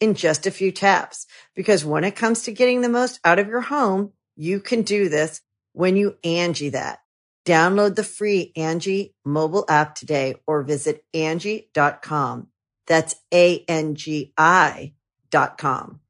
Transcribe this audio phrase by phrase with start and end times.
[0.00, 1.26] in just a few taps.
[1.54, 5.08] Because when it comes to getting the most out of your home, you can do
[5.08, 5.40] this
[5.72, 7.00] when you Angie that.
[7.44, 12.48] Download the free Angie mobile app today or visit Angie.com.
[12.86, 14.92] That's A-N-G-I
[15.30, 16.00] dot com.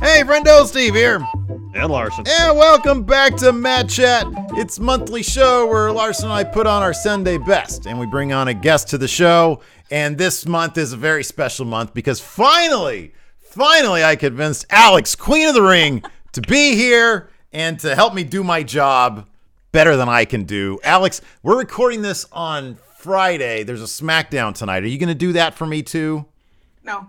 [0.00, 1.24] Hey, friendo, Steve here.
[1.74, 2.24] And Larson.
[2.28, 4.26] And welcome back to Matt Chat.
[4.52, 8.32] It's monthly show where Larson and I put on our Sunday best and we bring
[8.32, 9.60] on a guest to the show.
[9.90, 13.14] And this month is a very special month because finally,
[13.54, 16.02] finally I convinced Alex, Queen of the Ring,
[16.32, 19.26] to be here and to help me do my job
[19.72, 20.78] better than I can do.
[20.82, 23.62] Alex, we're recording this on Friday.
[23.62, 24.82] There's a SmackDown tonight.
[24.82, 26.24] Are you going to do that for me too?
[26.82, 27.06] No.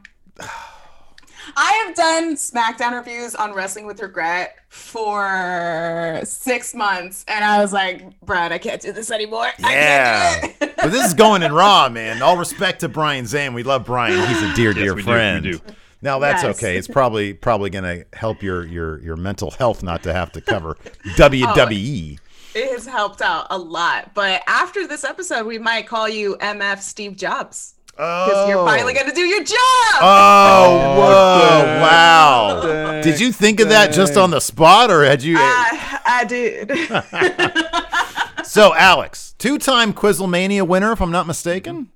[1.57, 7.71] I have done SmackDown reviews on Wrestling with Wregret for six months, and I was
[7.71, 9.49] like, Brad, I can't do this anymore.
[9.59, 10.47] Yeah.
[10.59, 12.21] but this is going in Raw, man.
[12.21, 13.53] All respect to Brian Zane.
[13.53, 14.27] We love Brian.
[14.27, 15.45] He's a dear, Yes, dear we do, friend.
[15.45, 15.61] we do.
[16.01, 16.57] Now that's Yes.
[16.57, 16.77] okay.
[16.77, 20.41] It's probably probably going to help your your your mental health not to have to
[20.41, 20.77] cover
[21.17, 22.19] WWE.
[22.19, 24.13] Oh, it has helped out a lot.
[24.13, 27.73] But after this episode, we might call you MF Steve Jobs.
[27.87, 28.65] Because you're oh.
[28.65, 29.57] finally going to do your job.
[30.01, 31.81] Oh, oh whoa, dang.
[31.81, 32.61] wow.
[32.61, 36.25] Dang, Did you think of that just on the spot or had you I, I
[36.25, 36.71] did.
[38.45, 41.89] So, Alex, two-time Quizlemania winner if I'm not mistaken?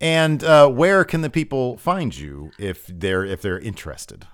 [0.00, 4.26] And uh, where can the people find you if they're if they're interested?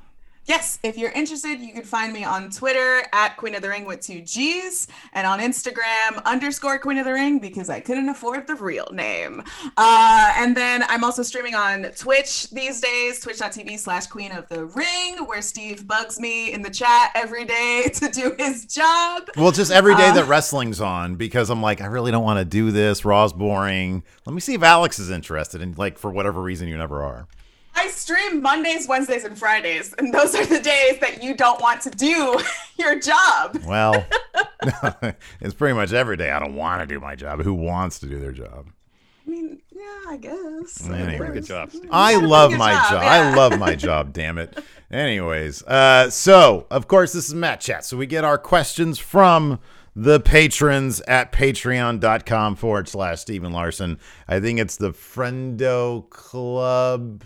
[0.52, 3.86] Yes, if you're interested, you can find me on Twitter at Queen of the Ring
[3.86, 8.46] with two G's and on Instagram underscore Queen of the Ring because I couldn't afford
[8.46, 9.42] the real name.
[9.78, 14.66] Uh, and then I'm also streaming on Twitch these days, twitch.tv slash Queen of the
[14.66, 19.30] Ring, where Steve bugs me in the chat every day to do his job.
[19.38, 22.40] Well, just every day Uh, that wrestling's on because I'm like, I really don't want
[22.40, 23.06] to do this.
[23.06, 24.02] Raw's boring.
[24.26, 25.62] Let me see if Alex is interested.
[25.62, 27.26] And like, for whatever reason, you never are.
[27.74, 31.80] I stream Mondays, Wednesdays, and Fridays, and those are the days that you don't want
[31.82, 32.40] to do
[32.76, 33.58] your job.
[33.64, 34.04] Well,
[35.40, 36.30] it's pretty much every day.
[36.30, 37.42] I don't want to do my job.
[37.42, 38.68] Who wants to do their job?
[39.26, 40.88] I mean, yeah, I guess.
[40.88, 41.32] Anyway.
[41.32, 41.88] Good job, Steve.
[41.90, 42.90] I love my good job.
[42.90, 44.58] job, I love my job, damn it.
[44.90, 47.84] Anyways, uh, so of course this is Matt Chat.
[47.84, 49.60] So we get our questions from
[49.94, 53.98] the patrons at patreon.com forward slash Stephen Larson.
[54.26, 57.22] I think it's the Friendo Club.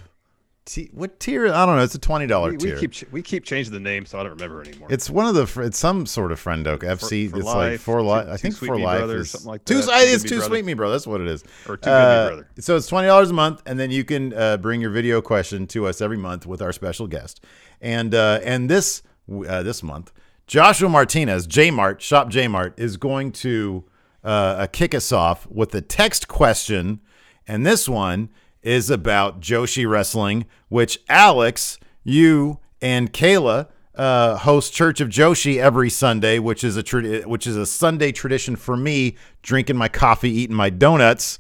[0.67, 1.47] T- what tier?
[1.47, 1.83] I don't know.
[1.85, 2.75] It's a twenty dollar tier.
[2.75, 4.89] we keep ch- we keep changing the name, so I don't remember anymore.
[4.91, 5.47] it's one of the.
[5.47, 7.31] fr- It's some sort of Friendo FC.
[7.31, 8.27] for it's like life, for life.
[8.29, 9.73] I think for life Brother or is something like that.
[9.73, 10.45] I- Too It's too Brother.
[10.51, 10.91] sweet me, bro.
[10.91, 11.45] That's what it is.
[11.69, 12.49] Or Too Good Me Uh, Brother.
[12.59, 15.69] So it's twenty dollars a month, and then you can uh, bring your video question
[15.69, 17.45] to us every month with our special guest.
[17.81, 19.03] And uh, and this
[19.49, 20.13] uh, this month,
[20.49, 23.85] Joshua Martinez, Jmart Shop Jmart is going to
[24.25, 27.01] uh, uh, kick us off with a text question,
[27.47, 28.31] and this one
[28.67, 35.89] is about Joshi Wrestling, which Alex, you, and Kayla uh, host Church of Joshi every
[35.89, 40.31] Sunday, which is a tra- which is a Sunday tradition for me, drinking my coffee,
[40.31, 41.39] eating my donuts.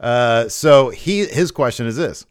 [0.00, 2.24] Uh, so he his question is this: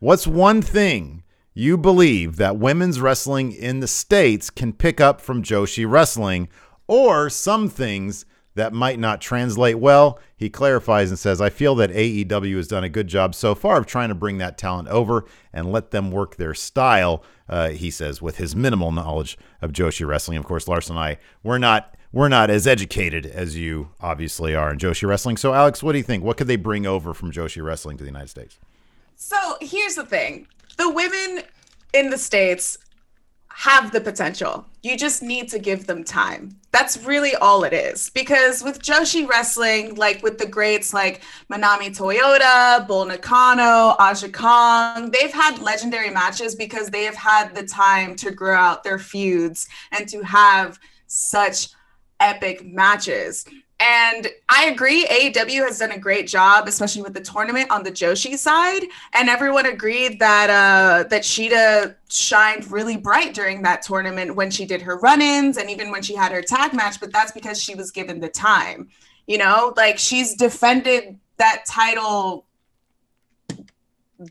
[0.00, 1.22] What's one thing
[1.54, 6.48] you believe that women's wrestling in the states can pick up from Joshi Wrestling,
[6.88, 10.18] or some things that might not translate well?
[10.36, 13.78] He clarifies and says, "I feel that AEW has done a good job so far
[13.78, 17.90] of trying to bring that talent over and let them work their style." Uh, he
[17.90, 20.38] says, with his minimal knowledge of Joshi Wrestling.
[20.38, 24.70] Of course, Larson and I we're not we're not as educated as you obviously are
[24.70, 25.36] in Joshi Wrestling.
[25.36, 26.22] So, Alex, what do you think?
[26.22, 28.56] What could they bring over from Joshi Wrestling to the United States?
[29.16, 30.46] So here's the thing
[30.76, 31.42] the women
[31.92, 32.78] in the States
[33.48, 34.64] have the potential.
[34.82, 36.56] You just need to give them time.
[36.74, 38.10] That's really all it is.
[38.10, 45.12] Because with Joshi wrestling, like with the greats like Manami Toyota, Bull Nakano, Aja Kong,
[45.12, 49.68] they've had legendary matches because they have had the time to grow out their feuds
[49.92, 51.68] and to have such
[52.18, 53.44] epic matches.
[53.80, 57.90] And I agree, AEW has done a great job, especially with the tournament on the
[57.90, 58.84] Joshi side.
[59.14, 64.64] And everyone agreed that uh, that Shida shined really bright during that tournament when she
[64.64, 67.00] did her run-ins and even when she had her tag match.
[67.00, 68.88] But that's because she was given the time.
[69.26, 72.46] You know, like she's defended that title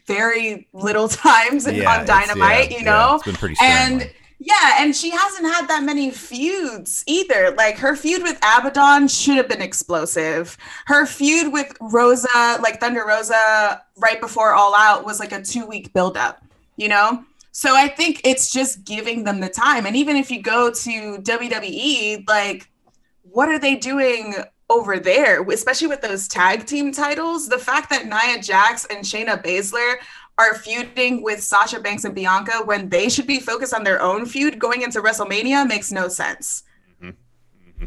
[0.08, 2.72] very little times Yeah, on Dynamite.
[2.72, 4.10] yeah, you yeah, know, it's been pretty and.
[4.46, 7.52] Yeah, and she hasn't had that many feuds either.
[7.56, 10.58] Like her feud with Abaddon should have been explosive.
[10.86, 15.66] Her feud with Rosa, like Thunder Rosa, right before All Out was like a two
[15.66, 16.44] week buildup,
[16.76, 17.24] you know?
[17.54, 19.86] So I think it's just giving them the time.
[19.86, 22.70] And even if you go to WWE, like,
[23.22, 24.36] what are they doing
[24.70, 27.48] over there, especially with those tag team titles?
[27.48, 29.96] The fact that Nia Jax and Shayna Baszler
[30.38, 34.26] are feuding with Sasha Banks and Bianca when they should be focused on their own
[34.26, 36.64] feud going into WrestleMania makes no sense.
[37.02, 37.10] Mm-hmm.
[37.10, 37.86] Mm-hmm.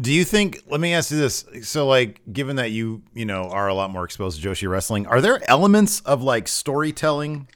[0.00, 0.62] Do you think?
[0.68, 1.44] Let me ask you this.
[1.62, 5.06] So, like, given that you you know are a lot more exposed to Joshi wrestling,
[5.06, 7.48] are there elements of like storytelling,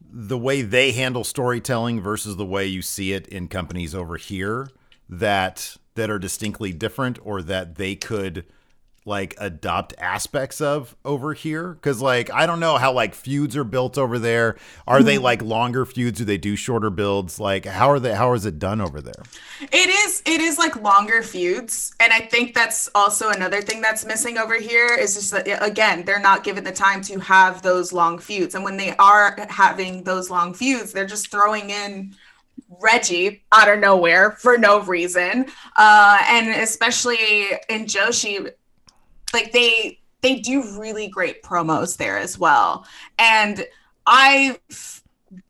[0.00, 4.68] the way they handle storytelling versus the way you see it in companies over here
[5.08, 8.44] that that are distinctly different, or that they could
[9.06, 11.74] like adopt aspects of over here?
[11.74, 14.56] Because like I don't know how like feuds are built over there.
[14.86, 16.18] Are they like longer feuds?
[16.18, 17.40] Do they do shorter builds?
[17.40, 18.14] Like how are they?
[18.14, 19.22] How is it done over there?
[19.60, 24.04] It is it is like longer feuds, and I think that's also another thing that's
[24.04, 27.92] missing over here is just that again they're not given the time to have those
[27.92, 32.14] long feuds, and when they are having those long feuds, they're just throwing in
[32.80, 38.50] Reggie out of nowhere for no reason, uh, and especially in Joshi,
[39.32, 42.86] like they they do really great promos there as well,
[43.18, 43.66] and
[44.06, 45.02] I've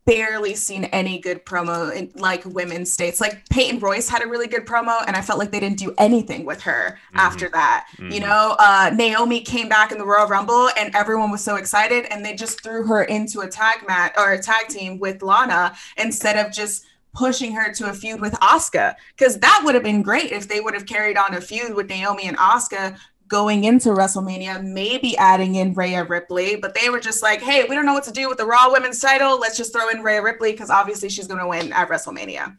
[0.06, 3.20] barely seen any good promo in like women's states.
[3.20, 5.94] Like Peyton Royce had a really good promo, and I felt like they didn't do
[5.98, 7.88] anything with her after that.
[7.98, 12.06] You know, uh, Naomi came back in the Royal Rumble, and everyone was so excited,
[12.10, 15.74] and they just threw her into a tag match or a tag team with Lana
[15.96, 20.02] instead of just pushing her to a feud with Asuka because that would have been
[20.02, 23.90] great if they would have carried on a feud with Naomi and Asuka going into
[23.90, 27.94] WrestleMania, maybe adding in Rhea Ripley, but they were just like, hey, we don't know
[27.94, 29.38] what to do with the Raw Women's title.
[29.38, 32.56] Let's just throw in Rhea Ripley because obviously she's going to win at WrestleMania.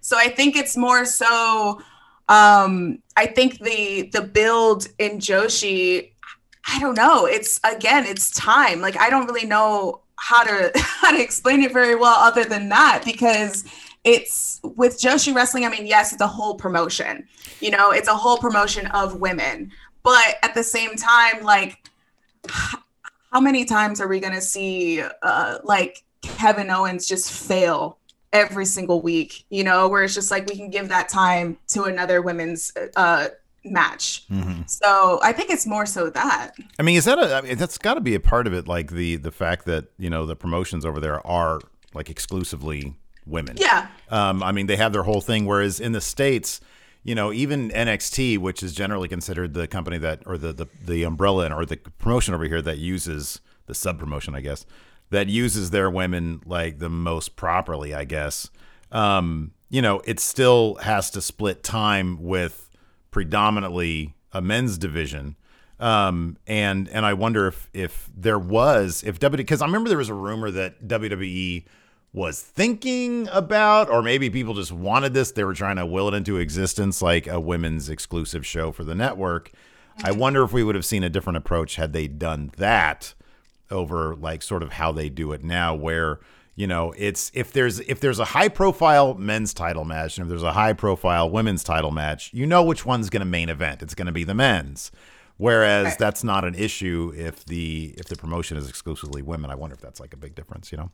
[0.00, 1.80] So I think it's more so.
[2.28, 6.12] Um, I think the the build in Joshi,
[6.68, 7.26] I don't know.
[7.26, 8.80] It's again, it's time.
[8.80, 12.68] Like I don't really know how to how to explain it very well other than
[12.68, 13.64] that because
[14.04, 15.64] it's with Joshi wrestling.
[15.64, 17.26] I mean, yes, it's a whole promotion.
[17.60, 19.72] You know, it's a whole promotion of women,
[20.06, 21.90] but at the same time, like,
[23.32, 27.98] how many times are we gonna see uh, like Kevin Owens just fail
[28.32, 29.44] every single week?
[29.50, 33.30] You know, where it's just like we can give that time to another women's uh,
[33.64, 34.24] match.
[34.66, 36.52] So I think it's more so that.
[36.78, 37.34] I mean, is that a?
[37.34, 39.86] I mean, that's got to be a part of it, like the the fact that
[39.98, 41.58] you know the promotions over there are
[41.94, 42.94] like exclusively
[43.26, 43.56] women.
[43.58, 43.88] Yeah.
[44.08, 45.46] Um, I mean, they have their whole thing.
[45.46, 46.60] Whereas in the states,
[47.06, 51.04] you know, even NXT, which is generally considered the company that, or the the, the
[51.04, 54.66] umbrella or the promotion over here that uses the sub promotion, I guess,
[55.10, 58.50] that uses their women like the most properly, I guess.
[58.90, 62.70] Um, you know, it still has to split time with
[63.12, 65.36] predominantly a men's division.
[65.78, 69.98] Um, and and I wonder if if there was if WWE because I remember there
[69.98, 71.66] was a rumor that WWE
[72.16, 75.32] was thinking about, or maybe people just wanted this.
[75.32, 78.94] They were trying to will it into existence, like a women's exclusive show for the
[78.94, 79.52] network.
[79.98, 80.18] I mm-hmm.
[80.18, 83.12] wonder if we would have seen a different approach had they done that
[83.70, 86.18] over like sort of how they do it now, where
[86.54, 90.30] you know it's if there's if there's a high profile men's title match and if
[90.30, 93.82] there's a high profile women's title match, you know which one's going to main event.
[93.82, 94.90] It's going to be the men's.
[95.36, 95.98] Whereas Right.
[95.98, 99.50] that's not an issue if the if the promotion is exclusively women.
[99.50, 100.90] I wonder if that's like a big difference, you know?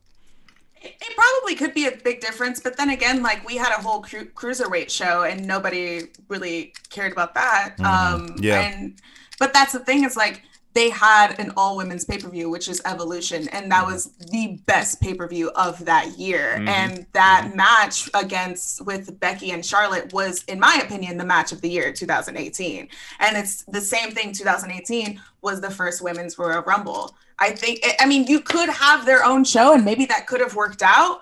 [0.84, 4.02] It probably could be a big difference, but then again, like we had a whole
[4.02, 7.74] cru- cruiserweight show and nobody really cared about that.
[7.80, 8.60] Um, Yeah.
[8.62, 8.94] And
[9.38, 10.42] but that's the thing is like
[10.74, 14.58] they had an all women's pay per view, which is Evolution, and that was the
[14.66, 16.54] best pay per view of that year.
[16.56, 16.68] Mm-hmm.
[16.68, 21.60] And that match against with Becky and Charlotte was, in my opinion, the match of
[21.60, 22.88] the year 2018.
[23.20, 24.32] And it's the same thing.
[24.32, 27.14] 2018 was the first women's Royal Rumble.
[27.38, 27.84] I think.
[28.00, 31.20] I mean, you could have their own show, and maybe that could have worked out,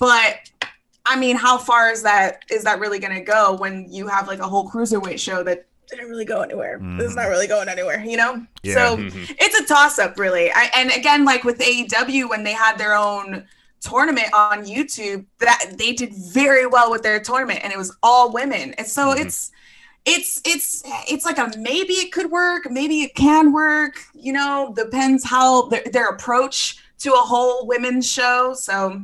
[0.00, 0.50] but.
[1.10, 4.28] I mean, how far is that is that really going to go when you have
[4.28, 6.80] like a whole cruiserweight show that didn't really go anywhere?
[7.00, 8.44] It's not really going anywhere, you know?
[8.62, 8.74] Yeah.
[8.74, 10.50] So it's a toss up, really.
[10.52, 13.44] I, and again, like with AEW, when they had their own
[13.80, 18.32] tournament on YouTube that they did very well with their tournament and it was all
[18.32, 18.74] women.
[18.74, 19.20] And so Mhm.
[19.24, 19.50] it's
[20.04, 24.72] it's it's it's like a maybe it could work, maybe it can work, you know,
[24.74, 28.52] depends how their, their approach to a whole women's show.
[28.54, 29.00] So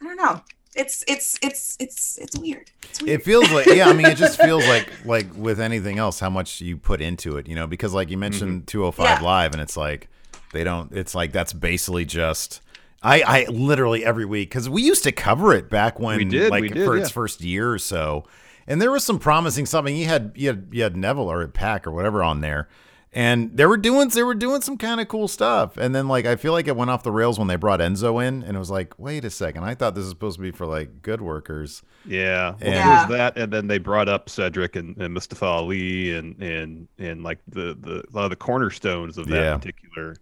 [0.00, 0.42] I don't know.
[0.78, 2.70] It's it's it's it's it's weird.
[2.84, 3.20] It's weird.
[3.20, 6.30] It feels like yeah, I mean it just feels like like with anything else how
[6.30, 8.20] much you put into it, you know, because like you mm-hmm.
[8.20, 9.18] mentioned 205 Yeah.
[9.20, 10.08] Oh live and it's like
[10.52, 12.62] they don't it's like that's basically just
[13.02, 16.50] I I literally every week cuz we used to cover it back when We did,
[16.50, 17.02] like we did, for yeah.
[17.02, 18.24] its first year or so.
[18.68, 19.96] And there was some promising something.
[19.96, 22.68] You had you had you had Neville or PAC or whatever on there.
[23.12, 25.78] And they were doing they were doing some kind of cool stuff.
[25.78, 28.22] And then like I feel like it went off the rails when they brought Enzo
[28.22, 29.64] in and it was like, "Wait a second.
[29.64, 33.06] I thought this was supposed to be for like good workers." Yeah, well, Yeah.
[33.06, 37.22] there's that, and then they brought up Cedric and, and Mustafa Ali and and and
[37.22, 39.56] like the the a lot of the cornerstones of that Yeah.
[39.56, 40.16] particular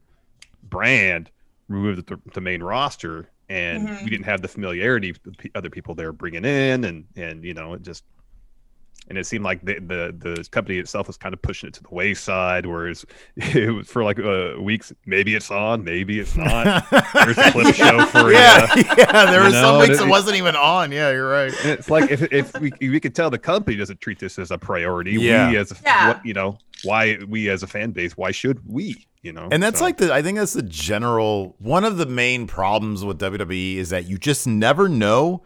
[0.71, 1.31] brand
[1.69, 4.05] removed the, the main roster, and Mhm.
[4.05, 7.45] we didn't have the familiarity with the other people they were bringing in, and and
[7.45, 8.05] you know it just.
[9.09, 11.83] And it seemed like the, the the company itself was kind of pushing it to
[11.83, 13.05] the wayside, whereas
[13.37, 14.93] it was for like uh, weeks.
[15.07, 16.85] Maybe it's on, maybe it's not.
[17.15, 18.83] There's a clip show for yeah, you.
[18.99, 19.31] yeah.
[19.31, 20.91] There were some and weeks it- it wasn't even on.
[20.91, 21.53] Yeah, you're right.
[21.63, 24.51] And it's like if if we we could tell the company doesn't treat this as
[24.51, 25.13] a priority.
[25.13, 25.51] Yeah.
[25.51, 26.09] We as a, Yeah.
[26.09, 29.63] what you know why we as a fan base why should we you know And
[29.63, 33.19] that's So, like the I think that's the general one of the main problems with
[33.19, 35.43] WWE is that you just never know.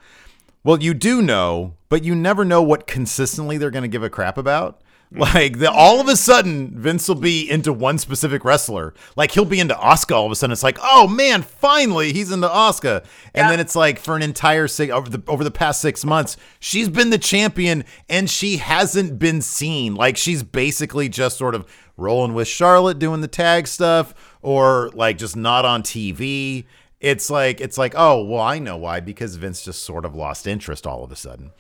[0.63, 4.11] Well, you do know, but you never know what consistently they're going to give a
[4.11, 4.83] crap about.
[5.13, 5.21] Mm.
[5.35, 8.95] Like the, all of a sudden, Vince will be into one specific wrestler.
[9.17, 10.15] Like he'll be into Asuka.
[10.15, 12.99] All of a sudden, it's like, oh man, finally he's into Asuka.
[13.35, 13.51] And Yeah.
[13.51, 16.89] then it's like for an entire six over the over the past six months, she's
[16.89, 19.97] been the champion and she hasn't been seen.
[19.97, 25.19] Like she's basically just sort of rolling with Charlotte doing the tag stuff, or like
[25.19, 26.67] just not on TV.
[27.01, 30.47] It's like it's like oh well I know why because Vince just sort of lost
[30.47, 31.53] interest all of a sudden.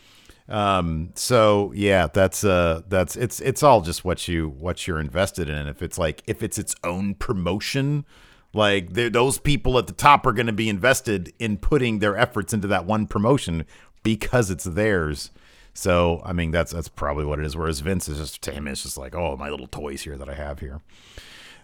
[0.50, 5.48] Um, so yeah, that's uh, that's it's it's all just what you what you're invested
[5.48, 5.68] in.
[5.68, 8.04] If it's like if it's its own promotion,
[8.52, 12.52] like those people at the top are going to be invested in putting their efforts
[12.52, 13.64] into that one promotion
[14.02, 15.30] because it's theirs.
[15.72, 17.56] So I mean that's that's probably what it is.
[17.56, 20.28] Whereas Vince is just to him it's just like oh my little toys here that
[20.28, 20.80] I have here.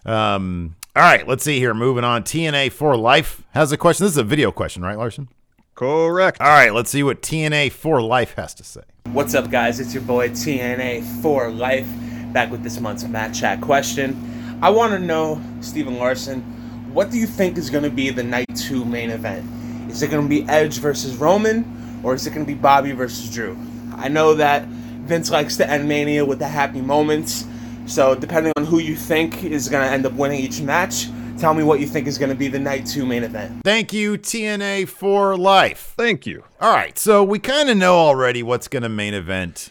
[0.07, 1.73] Um, all right, let's see here.
[1.73, 2.23] Moving on.
[2.23, 4.05] TNA for life has a question.
[4.05, 5.29] This is a video question, right, Larson?
[5.77, 8.81] correct All right, let's see what TNA for life has to say.
[9.11, 9.79] What's up, guys?
[9.79, 11.87] It's your boy TNA for life,
[12.33, 14.59] back with this month's Matt Chat question.
[14.63, 16.41] I want to know, Stephen Larson,
[16.91, 19.45] what do you think is going to be the night two main event?
[19.91, 22.91] Is it going to be Edge versus Roman, or is it going to be Bobby
[22.93, 23.55] versus Drew?
[23.95, 27.45] I know that Vince likes to end Mania with the happy moments,
[27.87, 31.53] so depending on who you think is going to end up winning each match, tell
[31.53, 33.61] me what you think is going to be the night two main event.
[33.63, 35.93] Thank you, TNA for life.
[35.97, 39.69] thank you All right, so we kind of know already what's going to main event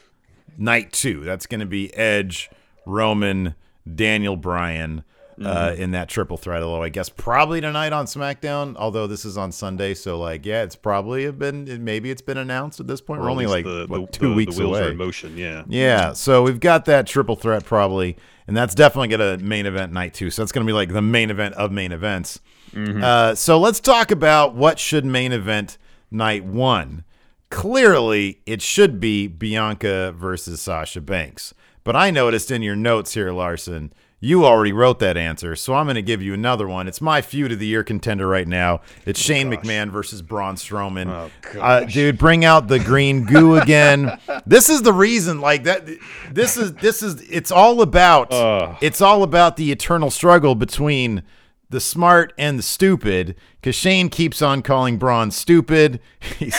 [0.57, 1.21] night two.
[1.25, 2.51] That's going to be Edge,
[2.85, 3.55] Roman,
[3.95, 5.05] Daniel Bryan
[5.45, 6.63] uh, in that triple threat.
[6.63, 8.77] Although I guess probably tonight on SmackDown.
[8.77, 12.39] Although this is on Sunday, so like yeah, it's probably have been maybe it's been
[12.39, 13.21] announced at this point.
[13.21, 14.91] We're only like the, what, the, two the, weeks the wheels are away.
[14.93, 18.17] in motion yeah Yeah, so we've got that triple threat probably,
[18.47, 20.31] and that's definitely going to main event night two.
[20.31, 22.41] So that's going to be like the main event of main events.
[22.77, 25.79] Uh, so let's talk about what should main event
[26.11, 27.05] night one.
[27.49, 31.55] Clearly, it should be Bianca versus Sasha Banks.
[31.85, 35.87] But I noticed in your notes here, Larson, you already wrote that answer, so I'm
[35.87, 36.89] going to give you another one.
[36.89, 38.81] It's my feud of the year contender right now.
[39.05, 41.31] It's Shane McMahon versus Braun Strowman.
[41.55, 44.19] Oh, uh, dude, bring out the green goo again.
[44.47, 45.87] this is the reason, like that.
[46.31, 47.21] This is this is.
[47.31, 48.33] It's all about.
[48.33, 48.77] Ugh.
[48.81, 51.23] It's all about the eternal struggle between
[51.69, 53.37] the smart and the stupid.
[53.61, 56.01] Because Shane keeps on calling Braun stupid.
[56.39, 56.59] He's.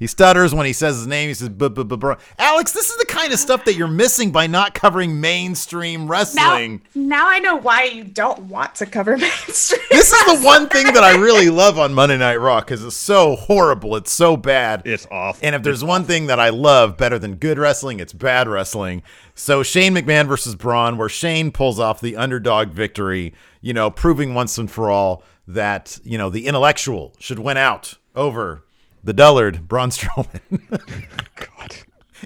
[0.00, 1.28] He stutters when he says his name.
[1.28, 3.86] He says, "Buh, buh, buh, Braun." Alex, this is the kind of stuff that you're
[3.86, 6.80] missing by not covering mainstream wrestling.
[6.94, 9.80] now I know why you don't want to cover mainstream.
[9.90, 12.96] This is the one thing that I really love on Monday Night Raw because it's
[12.96, 13.94] so horrible.
[13.94, 14.82] It's so bad.
[14.86, 18.14] it's awful And if there's one thing that I love better than good wrestling, it's
[18.14, 19.02] bad wrestling.
[19.34, 24.32] So Shane McMahon versus Braun, where Shane pulls off the underdog victory, you know, proving
[24.32, 28.64] once and for all that, you know, the intellectual should win out over
[29.04, 30.40] the dullard, Braun Strowman.
[31.36, 31.76] God.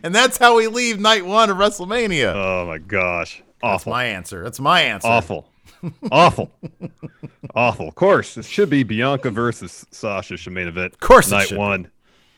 [0.03, 2.33] and that's how we leave night one of WrestleMania.
[2.35, 4.43] oh my gosh that's awful my answer.
[4.45, 5.09] That's my answer.
[5.09, 5.49] awful
[6.11, 6.51] awful
[7.55, 11.51] awful of course it should be bianca versus sasha should main event of course night
[11.51, 11.57] be.
[11.57, 11.91] one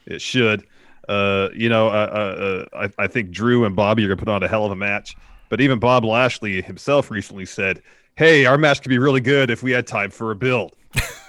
[0.05, 0.67] it should
[1.09, 4.29] uh you know uh, uh, uh, I, I think drew and bobby are gonna put
[4.29, 5.17] on a hell of a match
[5.49, 7.83] but even bob lashley himself recently said
[8.17, 10.75] hey our match could be really good if we had time for a build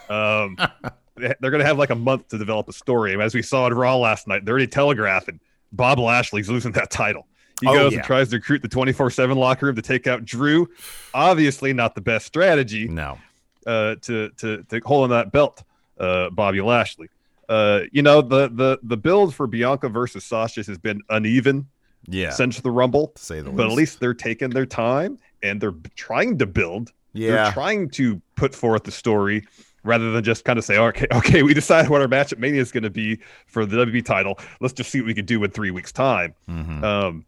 [0.10, 0.58] um
[1.18, 3.20] they're going to have like a month to develop a story.
[3.22, 5.40] As we saw at Raw last night, they're already telegraphing
[5.72, 7.28] Bob Lashley's losing that title.
[7.62, 8.00] He Oh, goes yeah.
[8.00, 10.68] and tries to recruit the 24 7 locker room to take out Drew.
[11.14, 13.18] Obviously, not the best strategy No.
[13.66, 15.64] uh, to, to, to hold on that belt,
[16.00, 17.10] uh, Bobby Lashley.
[17.50, 21.68] Uh, you know, the, the, the build for Bianca versus Sasha has been uneven
[22.08, 22.30] Yeah.
[22.32, 23.78] since the Rumble, to say the but at least.
[23.78, 26.92] least they're taking their time and they're trying to build.
[27.14, 27.46] Yeah.
[27.46, 29.48] They're trying to put forth the story
[29.84, 32.62] rather than just kind of say, okay, okay, we decided what our match at Mania
[32.62, 34.38] is going to be for the WWE title.
[34.62, 36.34] Let's just see what we can do in three weeks' time.
[36.50, 36.84] Mhm.
[36.84, 37.26] Um,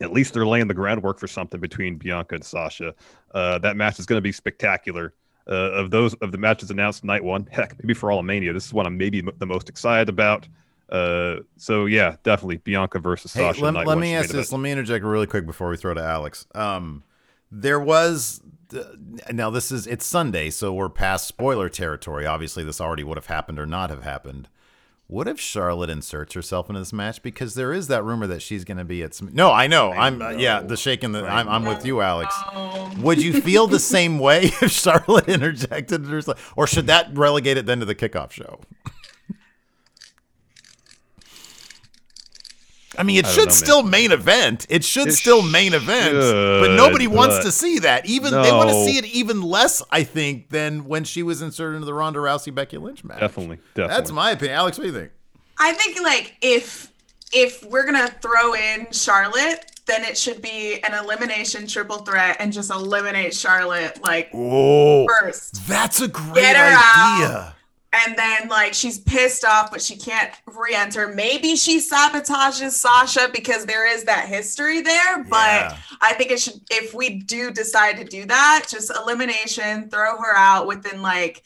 [0.00, 2.94] at least they're laying the groundwork for something between Bianca and Sasha.
[3.34, 5.12] Uh, that match is going to be spectacular.
[5.48, 8.52] Uh, of those of the matches announced night one, heck, maybe for all of Mania,
[8.52, 10.46] this is one I'm maybe m- the most excited about.
[10.90, 13.62] Uh, so yeah, definitely Bianca versus Hey, Sasha.
[13.70, 14.52] let, let me ask this.
[14.52, 16.46] Let me interject really quick before we throw to Alex.
[16.54, 17.02] Um,
[17.50, 18.40] there was
[19.32, 22.26] now this is it's Sunday, so we're past spoiler territory.
[22.26, 24.48] Obviously, this already would have happened or not have happened.
[25.08, 27.22] What if Charlotte inserts herself into this match?
[27.22, 29.30] Because there is that rumor that she's going to be at some.
[29.32, 29.90] No, I know.
[29.90, 30.60] I'm uh, yeah.
[30.60, 31.12] The shaking.
[31.12, 32.34] The I'm, I'm with you, Alex.
[32.98, 37.64] Would you feel the same way if Charlotte interjected herself, or should that relegate it
[37.64, 38.60] then to the kickoff show?
[42.98, 43.52] I mean, it I should know, man.
[43.54, 44.66] still main event.
[44.68, 48.06] It should It still main event, but should, nobody wants to see that.
[48.06, 51.76] Even they want to see it even less, I think, than when she was inserted
[51.76, 53.20] into the Ronda Rousey Becky Lynch match.
[53.20, 53.96] Definitely, definitely.
[53.96, 54.56] That's my opinion.
[54.58, 55.12] Alex, what do you think?
[55.58, 56.92] I think like if
[57.32, 62.52] if we're gonna throw in Charlotte, then it should be an elimination triple threat and
[62.52, 65.66] just eliminate Charlotte like Oh, first.
[65.68, 67.54] that's a great Get her idea.
[67.92, 71.08] And then like she's pissed off, but she can't re-enter.
[71.08, 75.24] Maybe she sabotages Sasha because there is that history there.
[75.24, 75.30] But
[75.72, 75.76] Yeah.
[76.02, 80.36] I think it should if we do decide to do that, just elimination, throw her
[80.36, 81.42] out within like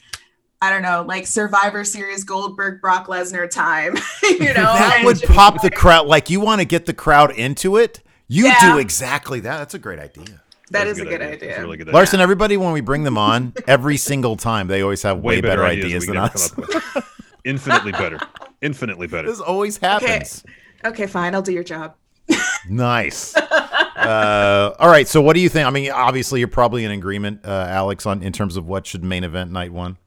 [0.61, 3.95] I don't know, like Survivor Series Goldberg Brock Lesnar time.
[4.23, 6.07] you know, that would pop the crowd.
[6.07, 8.01] Like you want to get the crowd into it.
[8.27, 8.73] You Yeah.
[8.73, 9.57] do exactly that.
[9.59, 10.41] That's a great idea.
[10.73, 11.57] That That's a good That's idea.
[11.57, 11.95] a really good idea.
[11.95, 15.63] Larson, everybody, when we bring them on, every single time, they always have way, better,
[15.63, 16.49] ideas, we than us.
[16.51, 17.05] come up with.
[17.45, 18.17] Infinitely better.
[18.61, 19.27] Infinitely better.
[19.29, 20.43] This always happens.
[20.83, 21.35] Okay, fine.
[21.35, 21.95] I'll do your job.
[22.69, 23.35] Nice.
[23.35, 25.05] uh, all right.
[25.05, 25.67] So, what do you think?
[25.67, 29.03] I mean, obviously, you're probably in agreement, uh, Alex, on in terms of what should
[29.03, 29.97] main event night one.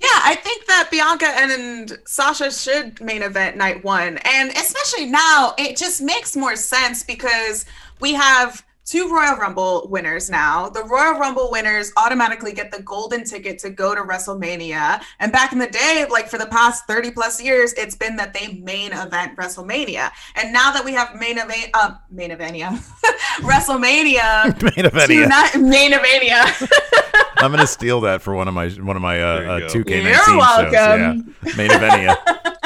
[0.00, 4.18] Yeah, I think that Bianca and Sasha should main event night one.
[4.24, 7.64] And especially now, it just makes more sense because
[8.00, 10.68] we have two Royal Rumble winners now.
[10.68, 15.02] The Royal Rumble winners automatically get the golden ticket to go to WrestleMania.
[15.20, 18.34] And back in the day, like for the past 30 plus years, it's been that
[18.34, 20.10] they main event WrestleMania.
[20.36, 22.70] And now that we have main event, uh, main evenia,
[23.40, 25.08] WrestleMania, Main event.
[25.10, 26.68] two ni- main evenia.
[27.38, 30.14] I'm gonna steal that for one of my one of my uh, uh, 2K19 You're
[30.14, 30.72] shows.
[30.72, 31.12] Yeah.
[31.56, 32.18] Main event.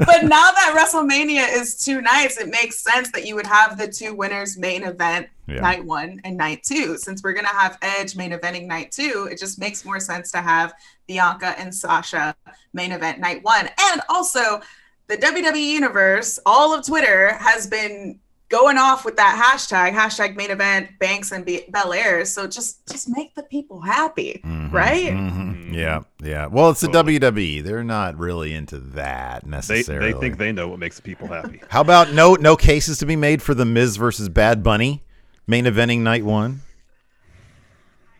[0.06, 3.88] but now that WrestleMania is two nights, it makes sense that you would have the
[3.88, 5.60] two winners main event Yeah.
[5.60, 6.96] night one and night two.
[6.96, 10.38] Since we're gonna have Edge main eventing night two, it just makes more sense to
[10.38, 10.72] have
[11.06, 12.34] Bianca and Sasha
[12.72, 13.68] main event night one.
[13.78, 14.60] And also,
[15.08, 20.50] the WWE universe, all of Twitter has been going off with that hashtag hashtag main
[20.50, 22.24] event Banks and Be- Belair.
[22.26, 25.12] So just just make the people happy, Mhm, right?
[25.12, 25.72] mhm.
[25.74, 26.46] Yeah, yeah.
[26.46, 27.62] Well, it's the WWE.
[27.62, 30.12] They're not really into that necessarily.
[30.12, 31.62] they think they know what makes the people happy.
[31.70, 35.02] How about no no cases to be made for the Miz versus Bad Bunny
[35.46, 36.60] main eventing night one?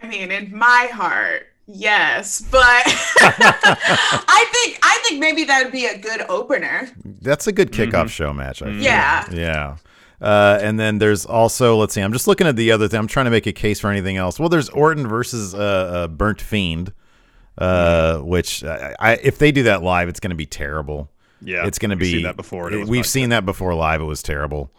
[0.03, 5.87] I mean, in my heart, yes, but I think I think maybe that would be
[5.87, 6.88] a good opener.
[7.05, 8.07] That's a good kickoff Mm-hmm.
[8.09, 8.62] show match.
[8.62, 8.75] I feel.
[8.81, 9.25] Yeah.
[9.33, 9.77] Yeah.
[10.20, 12.98] Uh, and then there's also, let's see, I'm just looking at the other thing.
[13.00, 14.38] I'm trying to make a case for anything else.
[14.38, 16.92] Well, there's Orton versus uh, uh, Burnt Fiend,
[17.56, 21.11] uh, which I, I, if they do that live, it's going to be terrible.
[21.42, 22.12] Yeah, it's going to we've be.
[22.12, 22.70] seen that before.
[22.87, 24.02] We've seen that before live.
[24.02, 24.70] It was terrible.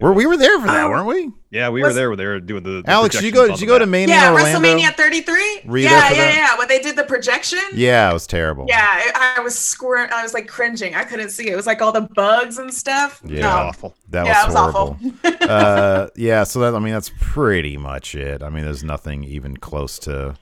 [0.00, 1.30] Were we were there for that, Um, weren't we?
[1.50, 2.14] Yeah, we were there.
[2.14, 2.82] They were doing the.
[2.82, 3.48] the Alex, did you go?
[3.48, 3.90] Did you go to map.
[4.08, 4.60] Mania yeah, Orlando?
[4.60, 5.60] WrestleMania 33.
[5.64, 6.34] Were yeah, yeah, that?
[6.36, 6.58] yeah.
[6.58, 7.60] When they did the projection.
[7.74, 8.66] Yeah, it was terrible.
[8.68, 10.94] Yeah, I, I was squir- I was like cringing.
[10.94, 11.48] I couldn't see.
[11.48, 13.20] It was like all the bugs and stuff.
[13.24, 13.40] Yeah.
[13.40, 13.48] No.
[13.48, 13.94] Awful.
[14.10, 15.48] That Yeah, was it was horrible.
[15.50, 18.42] uh, yeah, so that I mean that's pretty much it.
[18.42, 20.36] I mean, there's nothing even close to.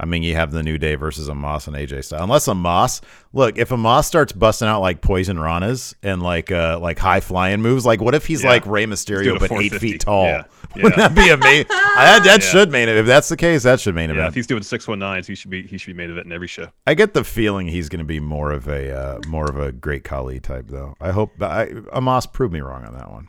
[0.00, 2.22] I mean, you have the New Day versus Omos and AJ Styles.
[2.22, 3.00] Unless Omos,
[3.32, 7.60] look, if Omos starts busting out like poison ranas and like uh like high flying
[7.62, 8.50] moves, like what if he's Yeah.
[8.50, 10.26] like Rey Mysterio but eight feet tall?
[10.26, 10.44] Yeah.
[10.76, 11.66] Wouldn't that be amazing?
[11.68, 12.48] that that Yeah.
[12.48, 13.00] should main event.
[13.00, 14.28] If that's the case, that should main Yeah, event.
[14.28, 16.26] if he's doing six one nines, he should be he should be made of it
[16.26, 16.68] in every show.
[16.86, 19.72] I get the feeling he's going to be more of a uh, more of a
[19.72, 20.94] great Khali type, though.
[21.00, 23.28] I hope I, Omos proved me wrong on that one.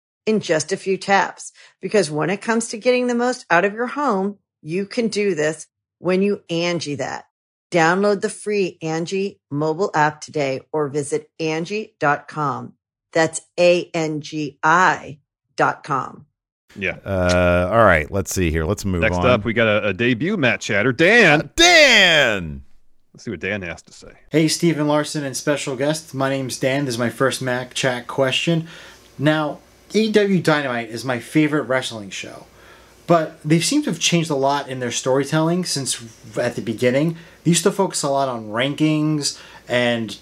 [0.25, 1.51] in just a few taps.
[1.81, 5.35] Because when it comes to getting the most out of your home, you can do
[5.35, 5.67] this
[5.99, 7.25] when you Angie that.
[7.71, 12.73] Download the free Angie mobile app today or visit Angie.com.
[13.13, 15.19] That's A-N-G-I
[15.55, 16.25] dot com.
[16.75, 16.97] Yeah.
[17.05, 18.65] Uh, all right, let's see here.
[18.65, 19.25] Let's move Next on.
[19.25, 20.91] up, we got a, a debut Matt Chatter.
[20.93, 21.49] Dan.
[21.55, 22.63] Dan.
[23.13, 24.13] Let's see what Dan has to say.
[24.29, 26.13] Hey, Stephen Larson and special guest.
[26.13, 26.85] My name's Dan.
[26.85, 28.67] This is my first Mac chat question.
[29.19, 29.59] Now,
[29.93, 32.45] AEW Dynamite is my favorite wrestling show,
[33.07, 37.17] but they seem to have changed a lot in their storytelling since at the beginning.
[37.43, 40.17] They used to focus a lot on rankings and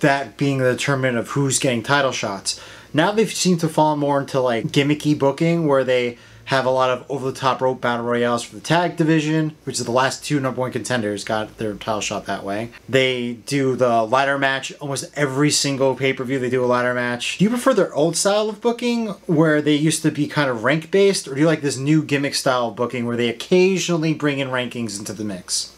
[0.00, 2.60] that being the determinant of who's getting title shots.
[2.92, 6.90] Now they've seemed to fall more into like gimmicky booking where they have a lot
[6.90, 10.24] of over the top rope battle royales for the tag division, which is the last
[10.24, 12.70] two number one contenders got their title shot that way.
[12.88, 16.38] They do the ladder match almost every single pay per view.
[16.38, 17.38] They do a ladder match.
[17.38, 20.64] Do you prefer their old style of booking where they used to be kind of
[20.64, 24.14] rank based, or do you like this new gimmick style of booking where they occasionally
[24.14, 25.74] bring in rankings into the mix?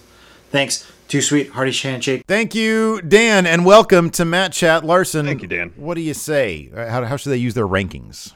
[0.50, 0.90] Thanks.
[1.08, 2.24] Too sweet, hearty handshake.
[2.26, 5.24] Thank you, Dan, and welcome to Matt Chat Larson.
[5.24, 5.72] Thank you, Dan.
[5.76, 6.68] What do you say?
[6.74, 8.32] Uh, How, how should they use their rankings?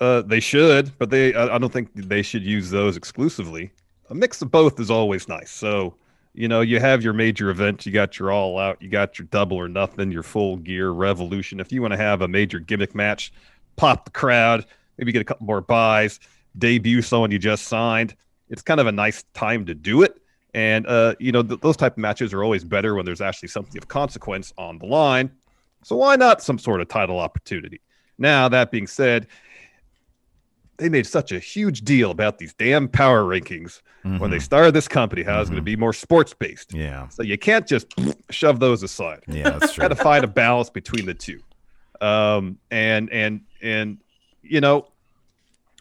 [0.00, 3.70] Uh, they should, but they I, don't think they should use those exclusively.
[4.10, 5.50] A mix of both is always nice.
[5.50, 5.94] So,
[6.34, 9.26] you know, you have your major event, you got your all out, you got your
[9.30, 11.60] double or nothing, your full gear revolution.
[11.60, 13.32] If you want to have a major gimmick match,
[13.76, 14.66] pop the crowd,
[14.98, 16.18] maybe get a couple more buys,
[16.58, 18.16] debut someone you just signed.
[18.50, 20.20] It's kind of a nice time to do it.
[20.54, 23.48] And uh, you know, th- those type of matches are always better when there's actually
[23.48, 25.30] something of consequence on the line.
[25.82, 27.80] So why not some sort of title opportunity?
[28.18, 29.26] Now, that being said,
[30.76, 33.80] they made such a huge deal about these damn power rankings
[34.18, 36.74] when they started this company, how it's going to be more sports based.
[36.74, 37.08] Yeah.
[37.08, 37.86] So you can't just
[38.28, 39.22] shove those aside.
[39.26, 39.82] Yeah, that's true.
[39.82, 41.40] Got to find a balance between the two.
[42.00, 43.98] Um, and and and
[44.42, 44.88] you know,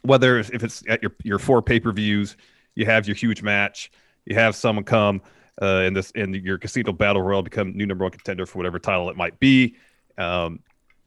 [0.03, 2.37] whether if if it's at your your four pay per views,
[2.75, 3.91] you have your huge match,
[4.25, 5.21] you have someone come
[5.61, 8.79] uh, in this in your casino battle royal become new number one contender for whatever
[8.79, 9.75] title it might be.
[10.17, 10.59] Um,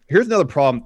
[0.06, 0.84] here's another problem.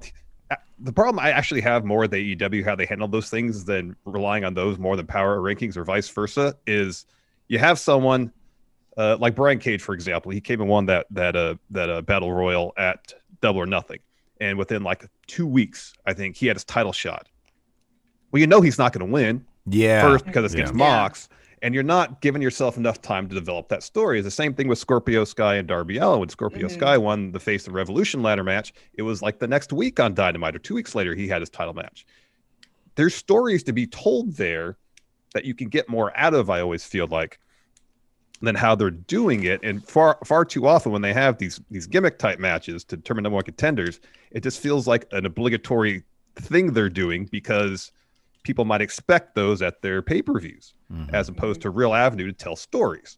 [0.83, 4.43] The problem I actually have more with AEW how they handle those things than relying
[4.43, 7.05] on those more than power rankings or vice versa is
[7.49, 8.31] you have someone
[8.97, 10.31] uh, like Brian Cage, for example.
[10.31, 13.99] He came and won that that uh, that uh, battle royal at Double or Nothing,
[14.39, 17.27] and within like two weeks, I think he had his title shot.
[18.31, 20.01] Well, you know he's not going to win Yeah.
[20.01, 20.61] first because it's Yeah.
[20.61, 21.29] against Mox,
[21.61, 24.19] and you're not giving yourself enough time to develop that story.
[24.19, 26.19] It's the same thing with Scorpio Sky and Darby Allin.
[26.19, 26.71] When Scorpio Mhm.
[26.71, 30.13] Sky won the Face of Revolution ladder match, it was like the next week on
[30.13, 32.05] Dynamite, or two weeks later, he had his title match.
[32.95, 34.77] There's stories to be told there
[35.33, 36.49] that you can get more out of.
[36.49, 37.39] I always feel like
[38.41, 41.85] than how they're doing it, and far far too often when they have these these
[41.85, 43.99] gimmick type matches to determine number one contenders,
[44.31, 46.03] it just feels like an obligatory
[46.35, 47.91] thing they're doing because
[48.43, 51.13] people might expect those at their pay-per-views Mhm.
[51.13, 53.17] as opposed to real avenue to tell stories.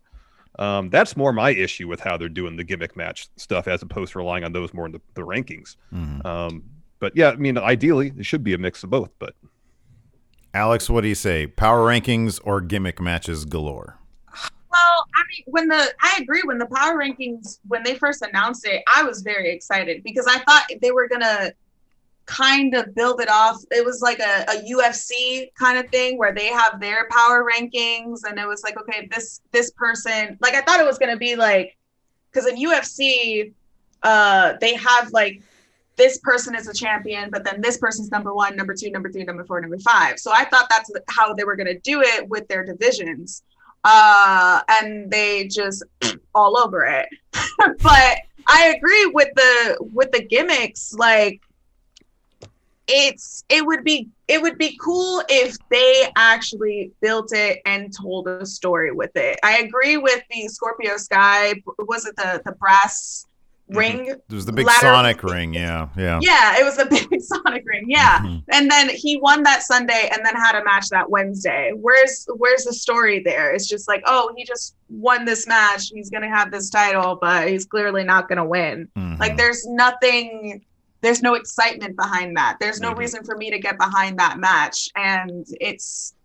[0.59, 4.13] Um, that's more my issue with how they're doing the gimmick match stuff as opposed
[4.13, 5.77] to relying on those more in the, the rankings.
[5.91, 6.23] Mhm.
[6.25, 6.63] Um,
[6.99, 9.09] but yeah, I mean, ideally, it should be a mix of both.
[9.17, 9.35] But
[10.53, 11.47] Alex, what do you say?
[11.47, 13.97] Power rankings or gimmick matches galore?
[14.31, 18.65] Well, I mean, when the I agree when the power rankings when they first announced
[18.67, 21.51] it, I was very excited because I thought they were gonna
[22.25, 23.61] kind of build it off.
[23.71, 28.21] It was like a, a UFC kind of thing where they have their power rankings,
[28.27, 31.35] and it was like, okay, this this person, like I thought it was gonna be
[31.35, 31.77] like,
[32.31, 33.53] because in UFC,
[34.03, 35.41] uh, they have like
[35.95, 39.23] this person is a champion, but then this person's number one, number two, number three,
[39.23, 40.19] number four, number five.
[40.19, 43.43] So I thought that's how they were gonna do it with their divisions
[43.83, 45.83] uh and they just
[46.35, 47.09] all over it
[47.81, 51.41] but i agree with the with the gimmicks like
[52.87, 58.27] it's it would be it would be cool if they actually built it and told
[58.27, 59.39] a story with it.
[59.43, 61.53] I agree with the Scorpio Sky.
[61.79, 63.25] Was it the the brass
[63.69, 64.07] ring?
[64.07, 65.53] It was the big ladder- Sonic ring.
[65.53, 66.19] Yeah, yeah.
[66.21, 67.85] Yeah, it was the big Sonic ring.
[67.87, 68.19] Yeah.
[68.19, 68.43] Mhm.
[68.51, 71.71] And then he won that Sunday and then had a match that Wednesday.
[71.73, 73.53] Where's where's the story there?
[73.53, 75.89] It's just like, oh, he just won this match.
[75.93, 78.89] He's gonna have this title, but he's clearly not gonna win.
[78.97, 79.19] Mhm.
[79.19, 80.65] Like there's nothing
[81.03, 82.57] there's no excitement behind that.
[82.59, 82.97] There's no Mhm.
[82.97, 84.89] reason for me to get behind that match.
[84.95, 86.15] And it's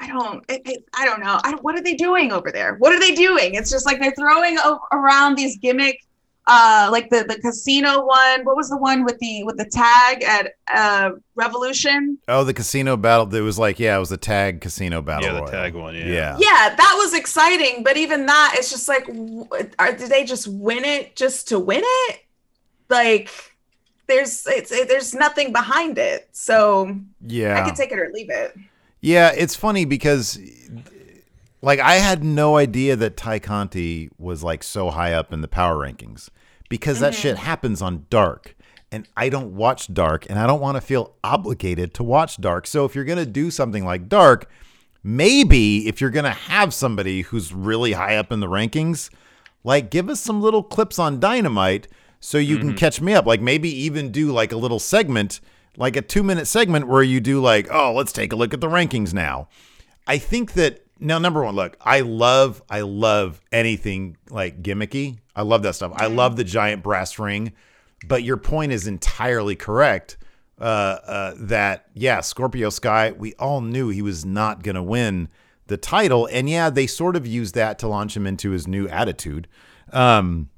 [0.00, 1.38] I don't it, it, I don't know.
[1.44, 2.74] I don't, what are they doing over there?
[2.80, 3.54] What are they doing?
[3.54, 6.00] It's just like they're throwing o- around these gimmick
[6.48, 8.44] uh like the the casino one.
[8.44, 12.18] What was the one with the with the tag at uh Revolution?
[12.28, 13.34] Oh, the casino battle.
[13.34, 15.24] It was like, yeah, it was the tag casino battle.
[15.24, 15.50] Yeah, the royal.
[15.50, 16.04] tag one, yeah.
[16.06, 16.36] Yeah.
[16.38, 19.08] Yeah, that was exciting, but even that it's just like
[19.78, 22.18] are, did they just win it just to win it?
[22.88, 23.30] Like
[24.06, 26.28] there's it's it, there's nothing behind it.
[26.32, 27.60] So Yeah.
[27.60, 28.56] I could take it or leave it.
[29.00, 30.38] Yeah, it's funny because
[31.62, 35.48] like I had no idea that Tay Conti was like so high up in the
[35.48, 36.28] power rankings
[36.68, 37.44] because that shit mm-hmm.
[37.44, 38.56] happens on Dark.
[38.92, 42.66] And I don't watch Dark and I don't want to feel obligated to watch Dark.
[42.66, 44.48] So if you're going to do something like Dark,
[45.02, 49.10] maybe if you're going to have somebody who's really high up in the rankings,
[49.64, 51.88] like give us some little clips on Dynamite
[52.26, 53.24] so you can catch me up.
[53.24, 55.40] Like maybe even do like a little segment,
[55.76, 58.60] like a two minute segment where you do like, oh, let's take a look at
[58.60, 59.46] the rankings now.
[60.08, 65.18] I think that now, number one, look, I love, I love anything like gimmicky.
[65.36, 65.92] I love that stuff.
[65.94, 67.52] I love the giant brass ring.
[68.08, 70.16] But your point is entirely correct.
[70.60, 75.28] Uh, uh, that yeah, Scorpio Sky, we all knew he was not gonna win
[75.68, 78.88] the title, and yeah, they sort of used that to launch him into his new
[78.88, 79.46] attitude,
[79.92, 80.48] um,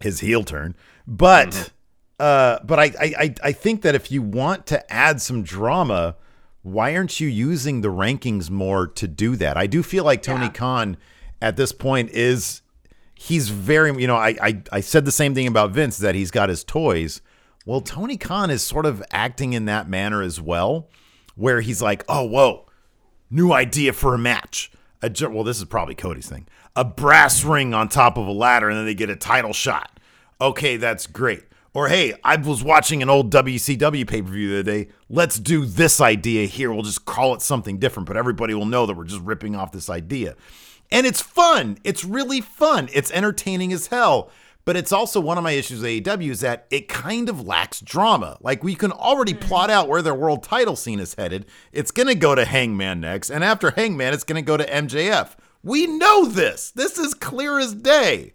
[0.00, 0.74] his heel turn.
[1.06, 1.70] But
[2.18, 6.16] uh, but I, I I I think that if you want to add some drama,
[6.62, 9.56] why aren't you using the rankings more to do that?
[9.56, 10.52] I do feel like Tony Yeah.
[10.52, 10.96] Khan
[11.40, 12.62] at this point is
[13.14, 16.30] he's very you know I, I I said the same thing about Vince that he's
[16.30, 17.20] got his toys.
[17.64, 20.88] Well, Tony Khan is sort of acting in that manner as well,
[21.34, 22.66] where he's like, oh whoa,
[23.30, 24.70] new idea for a match.
[25.02, 26.46] A, well, this is probably Cody's thing.
[26.74, 29.95] A brass ring on top of a ladder, and then they get a title shot.
[30.40, 31.44] Okay, that's great.
[31.72, 34.88] Or hey, I was watching an old WCW pay per view the other day.
[35.10, 36.72] Let's do this idea here.
[36.72, 39.72] We'll just call it something different, but everybody will know that we're just ripping off
[39.72, 40.36] this idea.
[40.90, 41.78] And it's fun.
[41.84, 42.88] It's really fun.
[42.92, 44.30] It's entertaining as hell.
[44.64, 47.80] But it's also one of my issues with AEW is that it kind of lacks
[47.80, 48.36] drama.
[48.40, 49.38] Like we can already hmm.
[49.38, 51.46] plot out where their world title scene is headed.
[51.72, 54.66] It's going to go to Hangman next, and after Hangman, it's going to go to
[54.66, 55.36] MJF.
[55.62, 56.72] We know this.
[56.72, 58.32] This is clear as day.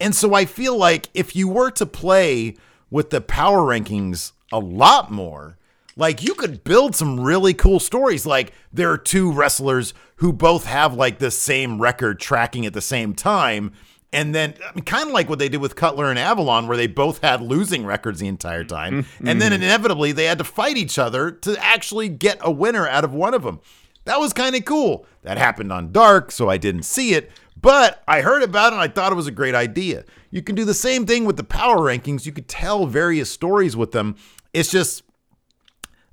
[0.00, 2.56] And so I feel like if you were to play
[2.90, 5.58] with the power rankings a lot more,
[5.96, 8.24] like you could build some really cool stories.
[8.24, 12.80] Like there are two wrestlers who both have like the same record tracking at the
[12.80, 13.72] same time.
[14.12, 16.76] And then, I mean, kind of like what they did with Cutler and Avalon, where
[16.76, 18.74] they both had losing records the entire mm-hmm.
[18.74, 19.02] time.
[19.02, 19.28] Mm-hmm.
[19.28, 23.04] And then inevitably they had to fight each other to actually get a winner out
[23.04, 23.60] of one of them.
[24.04, 25.06] That was kind of cool.
[25.22, 28.82] That happened on Dark, so I didn't see it, but I heard about it and
[28.82, 30.04] I thought it was a great idea.
[30.30, 32.26] You can do the same thing with the power rankings.
[32.26, 34.16] You could tell various stories with them.
[34.52, 35.02] It's just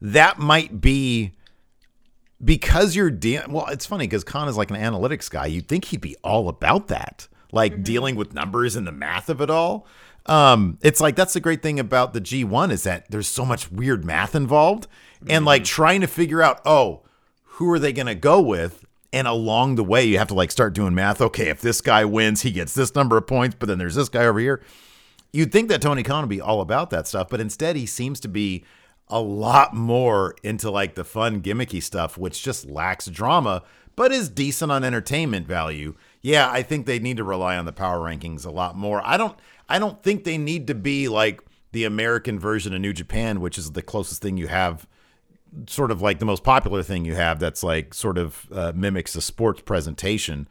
[0.01, 1.33] that might be
[2.43, 3.51] because you're dealing.
[3.51, 5.47] Well, it's funny because Khan is like an analytics guy.
[5.47, 9.41] You'd think he'd be all about that, like dealing with numbers and the math of
[9.41, 9.87] it all.
[10.25, 13.71] Um, it's like that's the great thing about the G1 is that there's so much
[13.71, 14.87] weird math involved,
[15.27, 17.03] and like trying to figure out, oh,
[17.43, 18.85] who are they going to go with?
[19.17, 21.21] And along the way, you have to like start doing math.
[21.21, 24.09] Okay, if this guy wins, he gets this number of points, but then there's this
[24.09, 24.61] guy over here.
[25.33, 28.19] You'd think that Tony Khan would be all about that stuff, but instead he seems
[28.19, 28.63] to be
[29.07, 33.63] a lot more into like the fun gimmicky stuff, which just lacks drama,
[33.95, 35.95] but is decent on entertainment value.
[36.21, 39.01] Yeah, I think they need to rely on the power rankings a lot more.
[39.03, 39.35] I don't
[39.67, 43.57] I don't think they need to be like the American version of New Japan, which
[43.57, 44.87] is the closest thing you have
[45.67, 49.15] sort of like the most popular thing you have that's like sort of uh, mimics
[49.15, 50.47] a sports presentation.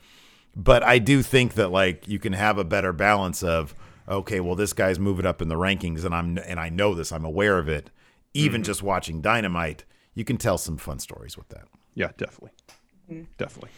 [0.54, 3.74] But I do think that like you can have a better balance of
[4.08, 7.12] okay, well this guy's moving up in the rankings and I'm and I know this,
[7.12, 7.90] I'm aware of it.
[8.34, 11.68] Even just watching Dynamite, you can tell some fun stories with that.
[11.94, 12.50] Yeah, definitely.
[13.38, 13.70] Definitely.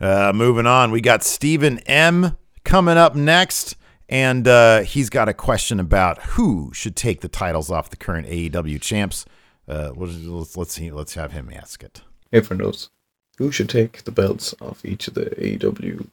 [0.00, 3.76] Uh, moving on, we got Stephen M coming up next,
[4.08, 8.26] and uh, he's got a question about who should take the titles off the current
[8.26, 9.24] AEW champs.
[9.68, 12.02] Uh, let's, let's see, let's have him ask it.
[12.32, 12.90] Everyone knows
[13.38, 16.06] who should take the belts off each of the AEW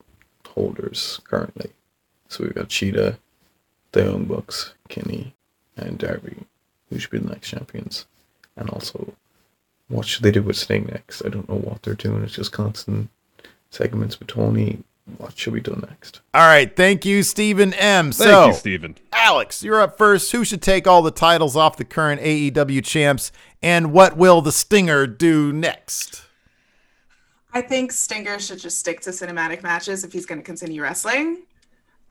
[0.48, 1.72] holders currently.
[2.28, 3.18] So we've got Shida,
[3.92, 5.34] the Young Bucks, Kenny,
[5.76, 6.46] and Darby,
[6.90, 8.06] who should be the next champions.
[8.56, 9.14] and also
[9.88, 11.26] what should they do with Sting next?
[11.26, 12.24] I don't know what they're doing.
[12.24, 13.10] It's just constant
[13.72, 14.84] segments with Tony.
[15.18, 16.22] What should we do next?
[16.34, 18.12] All right, thank you, Stephen M.
[18.12, 18.96] Thank so, you, Steven.
[19.14, 20.32] Alex, you're up first.
[20.32, 24.52] Who should take all the titles off the current AEW champs, and what will the
[24.52, 26.24] Stinger do next?
[27.54, 31.44] I think Stinger should just stick to cinematic matches if he's going to continue wrestling.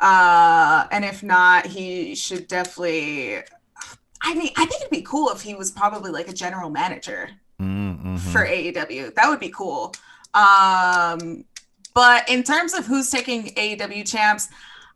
[0.00, 3.38] Uh, and if not, he should definitely.
[4.20, 7.30] I mean, I think it'd be cool if he was probably like a general manager
[7.60, 8.16] Mm-hmm.
[8.18, 9.14] for AEW.
[9.16, 9.92] That would be cool.
[10.32, 11.44] Um,
[11.94, 14.48] but in terms of who's taking AEW champs,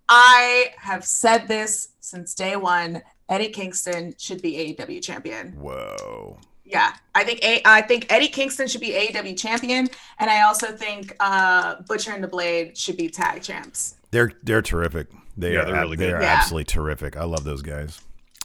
[0.08, 3.02] I have said this since day one.
[3.28, 5.52] Eddie Kingston should be AEW champion.
[5.52, 6.38] Whoa.
[6.64, 10.68] Yeah, I think a- I think Eddie Kingston should be AEW champion, and I also
[10.68, 13.96] think uh, Butcher and the Blade should be tag champs.
[14.10, 15.08] They're they're terrific.
[15.36, 16.14] They Yeah, are they're really they good.
[16.14, 16.34] are Yeah.
[16.34, 17.16] absolutely terrific.
[17.16, 18.00] I love those guys.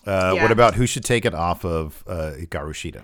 [0.05, 0.41] Uh, Yeah.
[0.43, 3.03] What about who should take it off of uh, Hikaru Shida?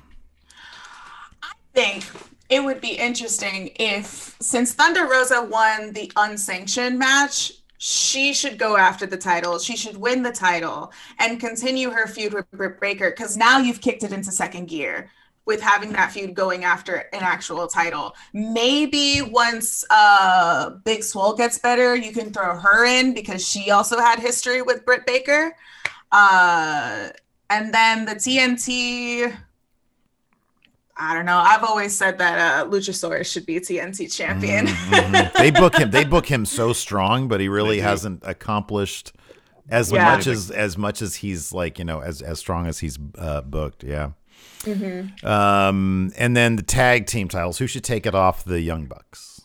[1.74, 2.06] think
[2.54, 8.78] it would be interesting if, since Thunder Rosa won the unsanctioned match, she should go
[8.78, 9.58] after the title.
[9.58, 13.82] She should win the title and continue her feud with Britt Baker because now you've
[13.82, 15.10] kicked it into second gear
[15.46, 18.16] with having that feud going after an actual title.
[18.34, 24.00] Maybe once uh, Big Swole gets better, you can throw her in because she also
[24.00, 25.56] had history with Britt Baker.
[26.12, 27.10] Uh,
[27.50, 29.36] and then the TNT.
[30.96, 31.38] I don't know.
[31.38, 34.68] I've always said that uh, Luchasaurus should be TNT champion.
[34.68, 35.34] Mhm.
[35.38, 35.90] They book him.
[35.92, 39.12] They book him so strong, but he really They hasn't accomplished
[39.70, 40.04] as Yeah.
[40.16, 43.42] much as as much as he's like you know as as strong as he's uh,
[43.42, 43.84] booked.
[43.84, 44.12] Yeah.
[44.62, 45.26] Mm-hmm.
[45.26, 47.58] Um, and then the tag team titles.
[47.58, 49.42] Who should take it off the Young Bucks?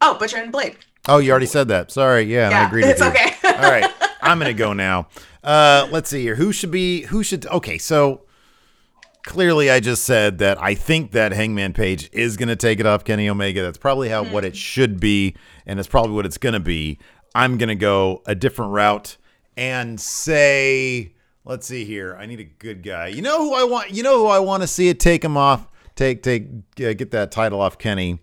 [0.00, 0.76] oh, Butcher and Blade.
[1.08, 1.90] Oh, you already said that.
[1.92, 2.22] Sorry.
[2.22, 3.06] Yeah, and I Yeah, agreed with it's you.
[3.08, 3.34] okay.
[3.44, 3.88] All right,
[4.22, 5.08] I'm gonna go now.
[5.44, 6.36] Uh, let's see here.
[6.36, 7.02] Who should be?
[7.02, 7.44] Who should?
[7.46, 8.22] Okay, so
[9.24, 13.04] clearly, I just said that I think that Hangman Page is gonna take it off
[13.04, 13.62] Kenny Omega.
[13.62, 15.34] That's probably how what it should be,
[15.66, 16.98] and it's probably what it's gonna be.
[17.34, 19.16] I'm gonna go a different route
[19.56, 22.16] and say, let's see here.
[22.18, 23.08] I need a good guy.
[23.08, 23.90] You know who I want?
[23.90, 25.68] You know who I want to see it take him off?
[25.94, 28.18] Take take uh, get that title off Kenny.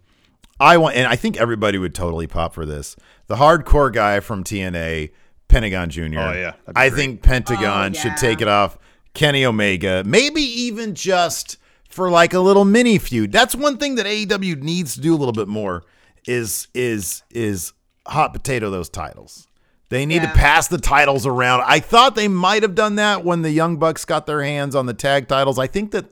[0.59, 2.95] I want, and I think everybody would totally pop for this.
[3.27, 5.12] The hardcore guy from TNA,
[5.47, 6.01] Pentagon Jr.
[6.03, 6.93] Oh, yeah, I great.
[6.99, 8.77] think Pentagon Oh, should take it off
[9.19, 10.01] Kenny Omega.
[10.05, 11.58] Maybe even just
[11.89, 13.34] for like a little mini feud.
[13.34, 15.84] That's one thing that AEW needs to do a little bit more
[16.25, 17.73] is is is
[18.08, 19.45] hot potato those titles.
[19.89, 20.32] They need Yeah.
[20.32, 21.63] to pass the titles around.
[21.65, 24.86] I thought they might have done that when the Young Bucks got their hands on
[24.86, 25.60] the tag titles.
[25.60, 26.05] I think that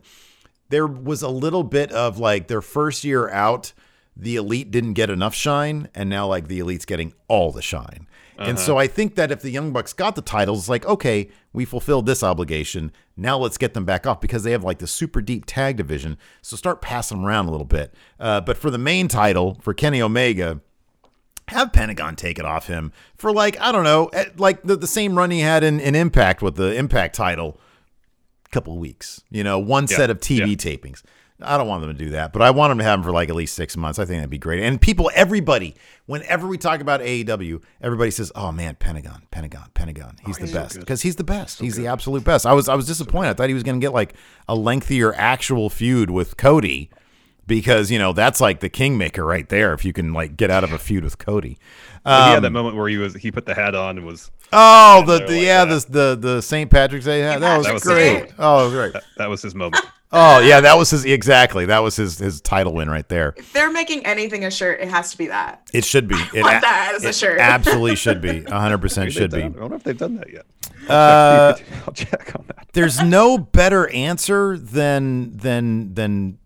[0.70, 3.72] there was a little bit of like their first year out,
[4.17, 8.07] the elite didn't get enough shine, and now like the elite's getting all the shine.
[8.39, 11.30] And so I think that if the Young Bucks got the titles, it's like, okay,
[11.54, 12.91] we fulfilled this obligation.
[13.15, 16.17] Now let's get them back off because they have like the super deep tag division.
[16.41, 17.93] So start passing them around a little bit.
[18.19, 20.62] Uh, but for the main title, for Kenny Omega,
[21.47, 24.88] have Pentagon take it off him for like, I don't know, eh, like the, the
[24.88, 27.60] same run he had in, in Impact with the Impact title
[28.52, 29.23] couple of weeks.
[29.30, 30.56] You know, one set of TV yeah.
[30.56, 31.04] tapings.
[31.39, 33.12] I don't want them to do that, but I want them to have them for
[33.12, 34.00] like at least six months.
[34.00, 34.63] I think that'd be great.
[34.63, 35.76] And people, everybody,
[36.08, 40.15] whenever we talk about AEW, everybody says, "Oh man, Pentagon, Pentagon, Pentagon.
[40.26, 41.60] He's the best because he's the best.
[41.60, 43.30] he's the absolute best." I was I was disappointed.
[43.30, 44.15] I thought he was going to get like
[44.47, 46.89] a lengthier actual feud with Cody
[47.45, 49.73] because you know that's like the kingmaker right there.
[49.73, 51.58] If you can like get out of a feud with Cody.
[52.04, 54.08] But he Um, had that moment where he was he put the hat on and
[54.08, 55.88] was Oh, the, the like yeah, that.
[55.88, 56.70] the the the St.
[56.72, 57.42] Patrick's Day hat.
[57.42, 58.32] That was, That was great.
[58.40, 58.94] Oh, it was great.
[58.94, 59.84] that, that was his moment.
[60.10, 61.66] Oh yeah, that was his exactly.
[61.66, 63.34] That was his his title win right there.
[63.36, 65.70] if they're making anything a shirt, it has to be that.
[65.74, 66.16] It should be.
[66.34, 67.40] It, want a- that as a shirt.
[67.42, 68.42] absolutely should be.
[68.50, 69.50] hundred percent should they've be.
[69.50, 70.46] done- I wonder if they've done that yet.
[70.90, 71.56] Uh,
[71.86, 72.70] I'll check on that.
[72.72, 76.38] there's no better answer than than than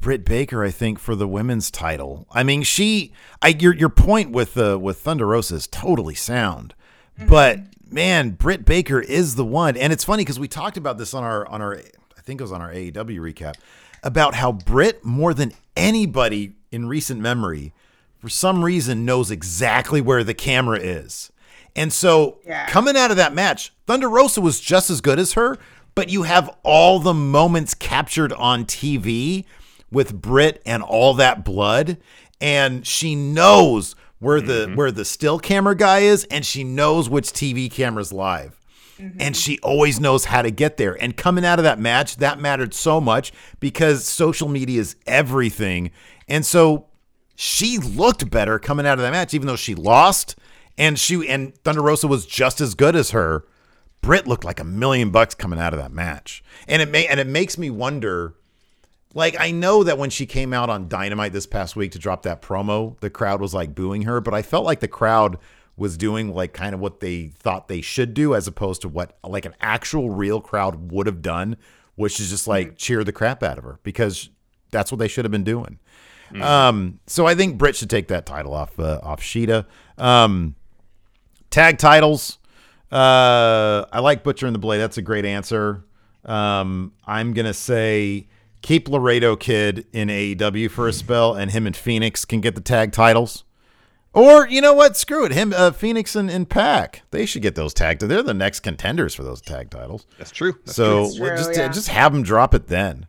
[0.00, 2.26] Britt Baker, I think, for the women's title.
[2.32, 6.74] I mean, she, I your your point with uh, with Thunder Rosa is totally sound,
[7.18, 7.28] Mm-hmm.
[7.28, 11.14] but man, Britt Baker is the one, and it's funny because we talked about this
[11.14, 13.54] on our on our I think it was on our AEW recap
[14.02, 17.72] about how Britt more than anybody in recent memory,
[18.18, 21.30] for some reason, knows exactly where the camera is.
[21.74, 22.66] And so Yeah.
[22.68, 25.58] coming out of that match, Thunder Rosa was just as good as her,
[25.94, 29.44] but you have all the moments captured on TV
[29.90, 31.96] with Britt and all that blood,
[32.40, 34.74] and she knows where the mm-hmm.
[34.76, 38.60] where the still camera guy is, and she knows which TV camera's live.
[38.98, 39.20] Mm-hmm.
[39.20, 40.94] And she always knows how to get there.
[41.02, 45.90] And coming out of that match, that mattered so much because social media is everything.
[46.28, 46.86] And so
[47.34, 50.36] she looked better coming out of that match, even though she lost.
[50.78, 53.44] And she and Thunder Rosa was just as good as her.
[54.00, 57.18] Britt looked like a million bucks coming out of that match, and it may and
[57.20, 58.34] it makes me wonder.
[59.16, 62.24] Like I know that when she came out on Dynamite this past week to drop
[62.24, 65.38] that promo, the crowd was like booing her, but I felt like the crowd
[65.74, 69.16] was doing like kind of what they thought they should do as opposed to what
[69.24, 71.56] like an actual real crowd would have done,
[71.94, 74.28] which is just like cheer the crap out of her because
[74.70, 75.78] that's what they should have been doing.
[76.42, 79.64] Um, so I think Britt should take that title off uh, off Shida.
[79.96, 80.56] Um,
[81.48, 82.36] tag titles.
[82.92, 84.78] Uh, I like Butcher and the Blade.
[84.78, 85.86] That's a great answer.
[86.26, 88.28] Um, I'm gonna say
[88.62, 92.60] keep Laredo Kid in AEW for a spell, and him and Fenix can get the
[92.60, 93.44] tag titles.
[94.12, 94.96] Or you know what?
[94.96, 95.32] Screw it.
[95.32, 97.02] Him, uh, Fenix and, and PAC.
[97.10, 97.98] They should get those tag.
[97.98, 100.06] They're the next contenders for those tag titles.
[100.16, 100.54] That's true.
[100.64, 101.68] That's so That's true, just yeah.
[101.68, 103.06] just have them drop it then.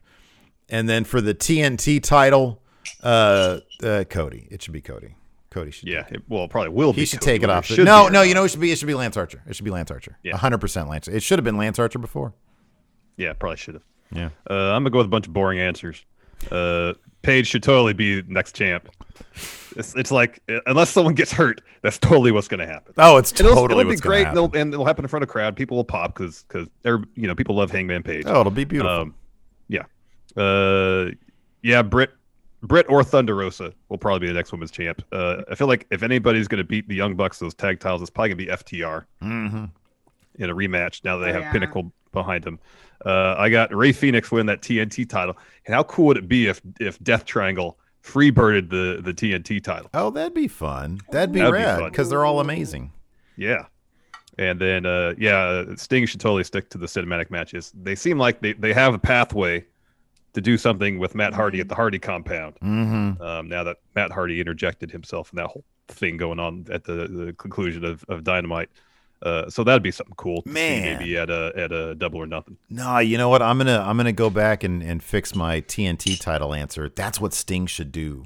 [0.70, 2.62] And then for the TNT title,
[3.02, 4.50] uh, uh, Cody.
[4.52, 5.16] It should be Cody.
[5.50, 5.88] Cody should.
[5.88, 7.00] Yeah, it, well, it probably will be.
[7.00, 7.70] He should Cody, take it off.
[7.70, 9.42] the- should no, no, you know it should be it should be Lance Archer.
[9.48, 10.18] It should be Lance Archer.
[10.24, 10.36] Yeah.
[10.36, 11.08] hundred percent Lance.
[11.08, 12.34] It should have been Lance Archer before.
[13.16, 13.84] Yeah, probably should have.
[14.12, 14.30] Yeah.
[14.50, 16.06] Uh, I'm gonna go with a bunch of boring answers.
[16.52, 16.94] Uh,
[17.24, 18.90] Page should totally be next champ.
[19.76, 22.94] It's, it's like unless someone gets hurt, that's totally what's gonna happen.
[22.98, 24.38] Oh, it's It'll, totally it'll be what's great, happen.
[24.38, 25.56] and it'll, and it'll happen in front of a crowd.
[25.56, 26.68] People will pop because because
[27.16, 28.24] you know people love Hangman Page.
[28.28, 28.92] Oh, it'll be beautiful.
[28.92, 29.16] Um,
[29.68, 29.84] yeah,
[30.38, 31.10] uh,
[31.64, 32.12] yeah, Britt,
[32.64, 35.04] Britt or Thunder Rosa will probably be the next women's champ.
[35.12, 38.02] Uh, I feel like if anybody's going to beat the Young Bucks those tag titles,
[38.02, 39.66] it's probably going to be FTR hmm
[40.40, 41.04] in a rematch.
[41.04, 41.52] Now that they Oh, have yeah.
[41.52, 42.60] Pinnacle behind them.
[43.06, 46.48] Uh, I got Rey Fenix win that TNT title, and how cool would it be
[46.48, 49.90] if if Death Triangle freebirded the the TNT title?
[49.94, 51.00] Oh, that'd be fun.
[51.12, 52.92] That'd be That'd rad because they're all amazing.
[53.36, 53.66] Yeah.
[54.40, 57.72] And then, uh, yeah, Sting should totally stick to the cinematic matches.
[57.76, 59.66] They seem like they, they have a pathway
[60.34, 62.56] to do something with Matt Hardy at the Hardy compound.
[62.62, 66.84] hmm Um, now that Matt Hardy interjected himself in that whole thing going on at
[66.84, 68.70] the, the conclusion of, of Dynamite.
[69.22, 71.00] Uh, so that'd be something cool to see Man.
[71.00, 72.58] maybe at a at a double or nothing.
[72.70, 73.42] No, you know what?
[73.42, 76.90] I'm gonna I'm gonna go back and, and fix my TNT title answer.
[76.90, 78.26] That's what Sting should do.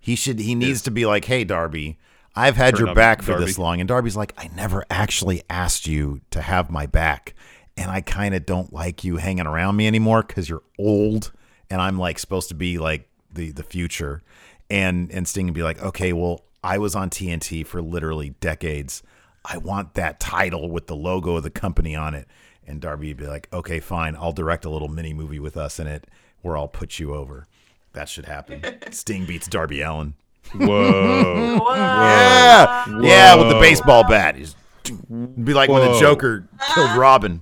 [0.00, 1.98] He should he needs to be like, hey Darby,
[2.34, 3.80] I've had Turn your back for this long.
[3.80, 7.34] And Darby's like, I never actually asked you to have my back.
[7.76, 11.32] And I kind of don't like you hanging around me anymore because you're old
[11.70, 14.22] and I'm like supposed to be like the the future.
[14.70, 19.02] And and Sting would be like, okay, well, I was on TNT for literally decades.
[19.44, 22.26] I want that title with the logo of the company on it.
[22.66, 24.16] And Darby would be like, okay, fine.
[24.16, 26.06] I'll direct a little mini movie with us in it
[26.40, 27.46] where I'll put you over.
[27.92, 28.62] That should happen.
[28.90, 30.14] Sting beats Darby Allin.
[30.54, 31.58] Whoa.
[31.74, 33.00] Yeah.
[33.00, 34.36] Yeah, with the baseball bat.
[34.36, 37.40] He's It'd be like when the Joker killed Robin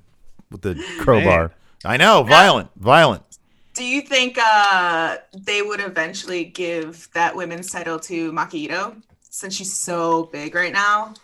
[0.50, 1.48] with the crowbar.
[1.48, 1.50] Man.
[1.84, 3.24] I know, violent, violent.
[3.74, 9.72] Do you think uh, they would eventually give that women's title to Makito since she's
[9.72, 11.14] so big right now?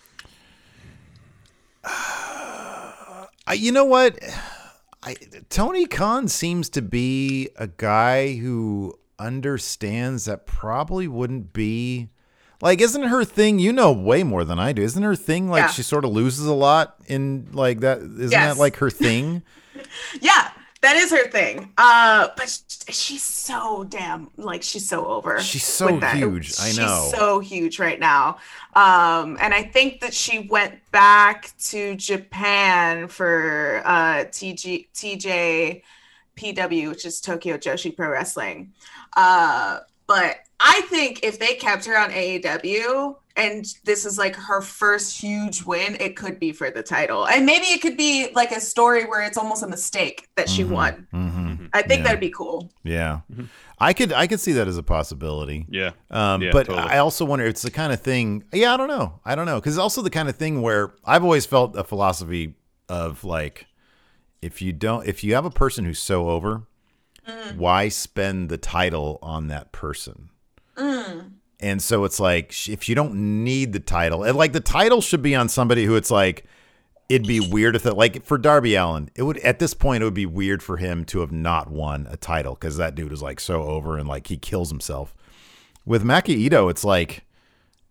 [1.85, 4.19] I, you know what?
[5.03, 5.17] I,
[5.49, 12.09] Tony Khan seems to be a guy who understands that probably wouldn't be
[12.63, 15.63] like isn't her thing you know way more than I do isn't her thing like
[15.63, 15.67] Yeah.
[15.71, 18.55] she sort of loses a lot in like that isn't Yes.
[18.55, 19.43] that like her thing
[20.21, 20.51] Yeah,
[20.81, 21.73] that is her thing.
[21.77, 22.49] Uh, but
[22.89, 25.41] she's so damn like she's so over.
[25.41, 27.09] She's so huge, I know.
[27.11, 28.39] She's so huge right now.
[28.75, 35.83] Um, and I think that she went back to Japan for uh TG TJ
[36.37, 38.73] PW, which is Tokyo Joshi Pro Wrestling.
[39.17, 44.61] Uh, but I think if they kept her on AEW and this is like her
[44.61, 47.27] first huge win, it could be for the title.
[47.29, 50.65] And maybe it could be like a story where it's almost a mistake that she
[50.65, 51.07] Mhm, won.
[51.15, 51.69] mhm.
[51.73, 52.05] I think Yeah.
[52.05, 52.71] that'd be cool.
[52.83, 53.49] yeah Mhm.
[53.79, 55.93] I could I could see that as a possibility Yeah.
[56.11, 56.89] Um, Yeah, but totally.
[56.89, 58.43] I also wonder it's the kind of thing.
[58.53, 59.21] Yeah, I don't know.
[59.25, 61.85] I don't know because it's also the kind of thing where I've always felt a
[61.85, 62.55] philosophy
[62.89, 63.67] of like,
[64.43, 66.63] if you don't, if you have a person who's so over,
[67.57, 70.31] why spend the title on that person?
[70.79, 71.33] Mm.
[71.61, 75.23] And so it's like if you don't need the title, and like the title should
[75.23, 76.45] be on somebody who it's like
[77.09, 80.05] it'd be weird if it like for Darby Allin, it would at this point it
[80.05, 83.23] would be weird for him to have not won a title because that dude is
[83.23, 85.15] like so over and like he kills himself.
[85.85, 87.25] With Maki Itoh, it's like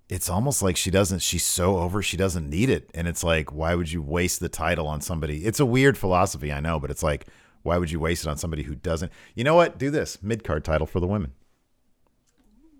[0.07, 2.89] it's almost like she doesn't she's so over she doesn't need it.
[2.93, 5.45] And it's like, why would you waste the title on somebody?
[5.45, 7.27] It's a weird philosophy, I know, but it's like,
[7.63, 9.77] why would you waste it on somebody who doesn't you know what?
[9.77, 11.33] Do this mid card title for the women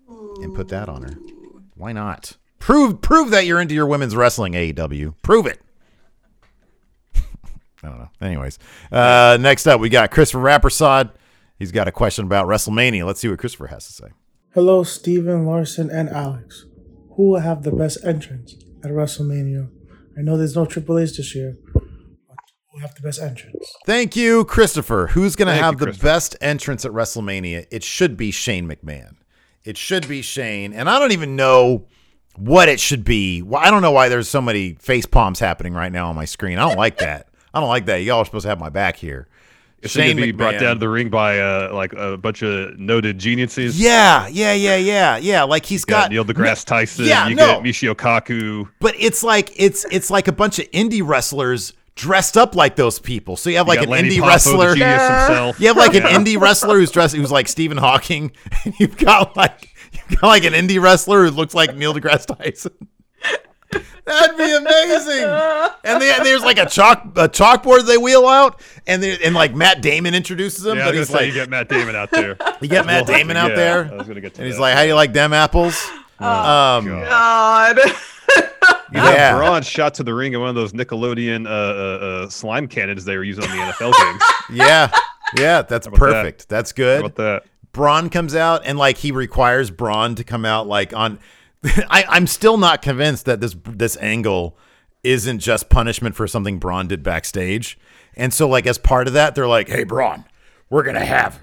[0.08, 1.14] and put that on her.
[1.74, 2.36] Why not?
[2.58, 5.14] Prove prove that you're into your women's wrestling AEW.
[5.22, 5.60] Prove it.
[7.14, 8.10] I don't know.
[8.20, 8.58] Anyways,
[8.90, 11.10] uh, next up we got Christopher Rappersod.
[11.58, 13.04] He's got a question about WrestleMania.
[13.04, 14.08] Let's see what Christopher has to say.
[14.54, 16.66] Hello, Steven, Larson, and Alex.
[17.16, 18.54] Who will have the best entrance
[18.84, 19.68] at WrestleMania?
[20.16, 21.56] I know there's no Triple H this year.
[21.74, 21.82] but
[22.72, 23.72] will have the best entrance.
[23.86, 25.08] Thank you, Christopher.
[25.08, 27.66] Who's going to have you, the best entrance at WrestleMania?
[27.70, 29.17] It should be Shane McMahon.
[29.68, 30.72] It should be Shane.
[30.72, 31.84] And I don't even know
[32.36, 33.42] what it should be.
[33.54, 36.56] I don't know why there's so many face palms happening right now on my screen.
[36.56, 37.28] I don't like that.
[37.52, 37.96] I don't like that.
[37.96, 39.28] Y'all are supposed to have my back here.
[39.82, 43.18] It's to be brought down to the ring by uh, like a bunch of noted
[43.18, 43.78] geniuses.
[43.78, 45.42] Yeah, yeah, yeah, yeah, yeah.
[45.42, 47.04] Like he's got, got Neil deGrasse Tyson.
[47.04, 47.46] Yeah, you no.
[47.46, 48.68] get Michio Kaku.
[48.80, 52.98] but it's like it's it's like a bunch of indie wrestlers dressed up like those
[52.98, 53.36] people.
[53.36, 54.68] So you have like you an Lanny indie Poffo, wrestler.
[54.70, 55.60] the genius himself.
[55.60, 58.32] You have like an indie wrestler who's dressed who's like Stephen Hawking,
[58.64, 62.26] and you've got like you've got like an indie wrestler who looks like Neil deGrasse
[62.38, 62.72] Tyson.
[64.06, 65.24] That'd be amazing.
[65.84, 69.54] And they, there's like a chalk a chalkboard they wheel out, and they, and like
[69.54, 71.94] Matt Damon introduces him, Yeah, I but was he's say, like you get Matt Damon
[71.94, 72.38] out there.
[72.62, 74.58] you get Matt Well, Damon out yeah, there, I was gonna get to and he's
[74.58, 75.86] like, "How do you like them apples?"
[76.20, 77.76] Oh, um, God.
[77.76, 79.36] You have Yeah.
[79.36, 83.04] Braun shot to the ring in one of those Nickelodeon uh, uh, uh, slime cannons
[83.04, 84.22] they were using on the NFL games.
[84.52, 84.90] yeah,
[85.36, 86.12] yeah, that's How about that?
[86.12, 86.48] perfect.
[86.48, 87.00] That's How good.
[87.00, 87.44] about that?
[87.72, 91.18] Braun comes out and like he requires Braun to come out like on.
[91.64, 94.56] I, I'm still not convinced that this this angle
[95.02, 97.78] isn't just punishment for something Braun did backstage.
[98.16, 100.24] And so like as part of that, they're like, "Hey Braun,
[100.70, 101.40] we're gonna have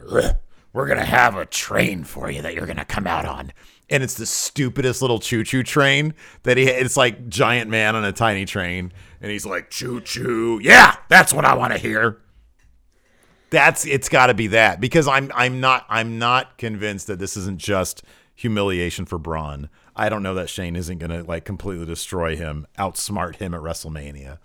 [0.73, 3.53] we're gonna have a train for you that you're gonna come out on."
[3.89, 6.13] And it's the stupidest little choo choo train
[6.43, 6.63] that he.
[6.63, 10.59] It's like giant man on a tiny train, and he's like choo choo.
[10.63, 12.19] Yeah, that's what I want to hear
[13.51, 17.37] that's it's got to be that because I'm I'm not I'm not convinced that this
[17.37, 19.69] isn't just humiliation for Braun.
[19.95, 24.39] I don't know that Shane isn't gonna like completely destroy him, outsmart him at WrestleMania.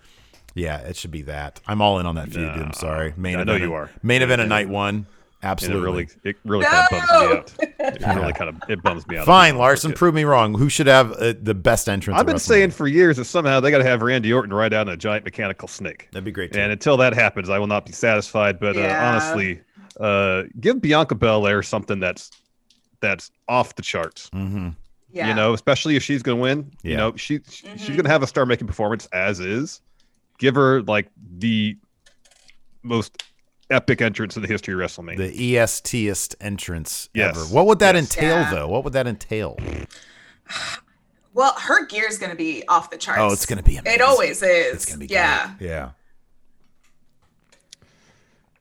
[0.55, 1.61] Yeah, it should be that.
[1.67, 2.53] I'm all in on that feud.
[2.55, 2.63] dude.
[2.63, 3.15] I'm sorry.
[3.17, 3.91] Main I know event you of- are.
[4.03, 5.07] Main event of night one.
[5.43, 5.81] And it Absolutely.
[5.83, 7.95] really, it really kind of bums me out.
[7.95, 9.25] It really kind of it bums me out.
[9.25, 9.93] Fine, Larson.
[9.95, 10.53] Prove me wrong.
[10.53, 12.21] Who should have uh, the best entrance?
[12.21, 14.89] I've been saying for years that somehow they got to have Randy Orton ride down
[14.91, 16.09] a giant mechanical snake.
[16.13, 16.53] that'd be great.
[16.53, 16.61] Too.
[16.61, 18.61] And until that happens, I will not be satisfied.
[18.61, 19.63] But uh, honestly,
[19.99, 22.31] uh, give Bianca Belair something that's
[23.01, 24.29] that's off the charts.
[24.35, 24.69] mm-hmm.
[25.13, 25.29] Yeah.
[25.29, 26.71] You know, especially if she's going to win.
[26.83, 26.91] Yeah.
[26.91, 27.87] You know, she she's Mhm.
[27.89, 29.81] going to have a star making performance as is.
[30.39, 31.77] Give her like the
[32.83, 33.23] most
[33.71, 35.17] epic entrance in the history of WrestleMania.
[35.17, 37.37] The ESTest entrance Yes.
[37.37, 37.47] ever.
[37.47, 38.05] What would that Yes.
[38.17, 38.51] entail, Yeah.
[38.51, 38.69] though?
[38.69, 39.57] What would that entail?
[41.33, 43.21] Well, her gear is going to be off the charts.
[43.23, 44.01] Oh, it's gonna be amazing.
[44.01, 44.75] It always is.
[44.75, 45.55] It's gonna be yeah.
[45.59, 45.69] great.
[45.71, 45.91] Yeah.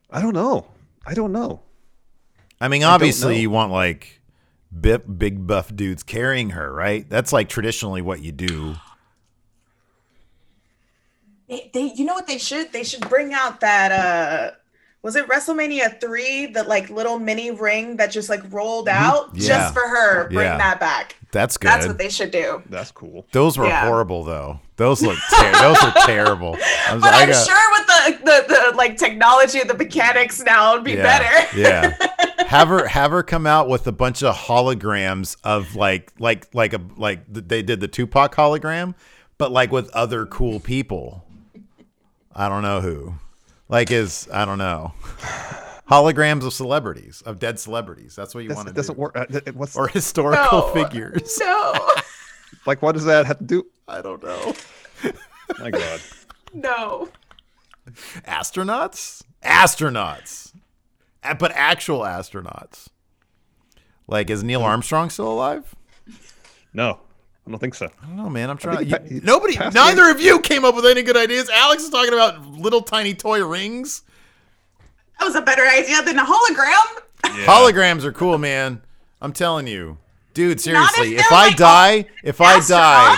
[0.08, 0.68] I don't know.
[1.04, 1.62] I don't know.
[2.60, 3.40] I mean, obviously, know.
[3.40, 4.20] you want like
[4.80, 7.10] bip, big buff dudes carrying her, right?
[7.10, 8.76] That's like traditionally what you do.
[11.48, 12.72] They, they, you know what they should?
[12.72, 13.90] They should bring out that.
[13.92, 14.50] uh
[15.02, 16.46] Was it WrestleMania three?
[16.46, 19.36] The like little mini ring that just like rolled out Mm-hmm.
[19.38, 19.46] Yeah.
[19.48, 20.28] just for her.
[20.28, 20.58] Bring Yeah.
[20.58, 21.16] that back.
[21.32, 21.68] That's good.
[21.68, 22.62] That's what they should do.
[22.68, 23.24] That's cool.
[23.32, 23.86] those were Yeah.
[23.86, 24.60] horrible, though.
[24.76, 26.56] Those look ter- those were terrible.
[26.88, 29.76] I was, But I I'm got- sure with the, the the like technology and the
[29.76, 31.58] mechanics now it'd be yeah, better.
[31.58, 31.96] yeah.
[32.48, 36.72] Have her have her come out with a bunch of holograms of like like like
[36.72, 38.94] a like they did the Tupac hologram,
[39.38, 41.24] but like with other cool people.
[42.34, 43.14] I don't know who.
[43.70, 44.92] Like is I don't know.
[45.90, 48.14] Holograms of celebrities, of dead celebrities.
[48.14, 48.76] That's what you want to do.
[48.76, 49.16] doesn't work.
[49.16, 50.68] uh, What's Or historical No.
[50.74, 51.38] figures.
[51.40, 51.72] No,
[52.66, 52.82] like?
[52.82, 53.66] What does that have to do?
[53.88, 54.54] I don't know.
[55.58, 56.00] My God.
[56.54, 57.08] no.
[58.26, 59.22] Astronauts?
[59.42, 60.52] Astronauts.
[61.24, 62.88] A- But actual astronauts.
[64.06, 65.74] Like, is Neil Armstrong still alive?
[66.72, 67.00] No,
[67.50, 67.90] I don't think so.
[68.00, 68.48] I don't know, man.
[68.48, 68.88] I'm trying.
[68.88, 71.50] think You, pa- nobody, passed neither of you came up with any good ideas.
[71.50, 74.02] Alex is talking about little tiny toy rings.
[75.18, 77.02] That was a better idea than a hologram.
[77.24, 77.46] Yeah.
[77.46, 78.82] Holograms are cool, man.
[79.20, 79.98] I'm telling you,
[80.32, 80.60] dude.
[80.60, 83.16] Seriously, if if I like die, if I die,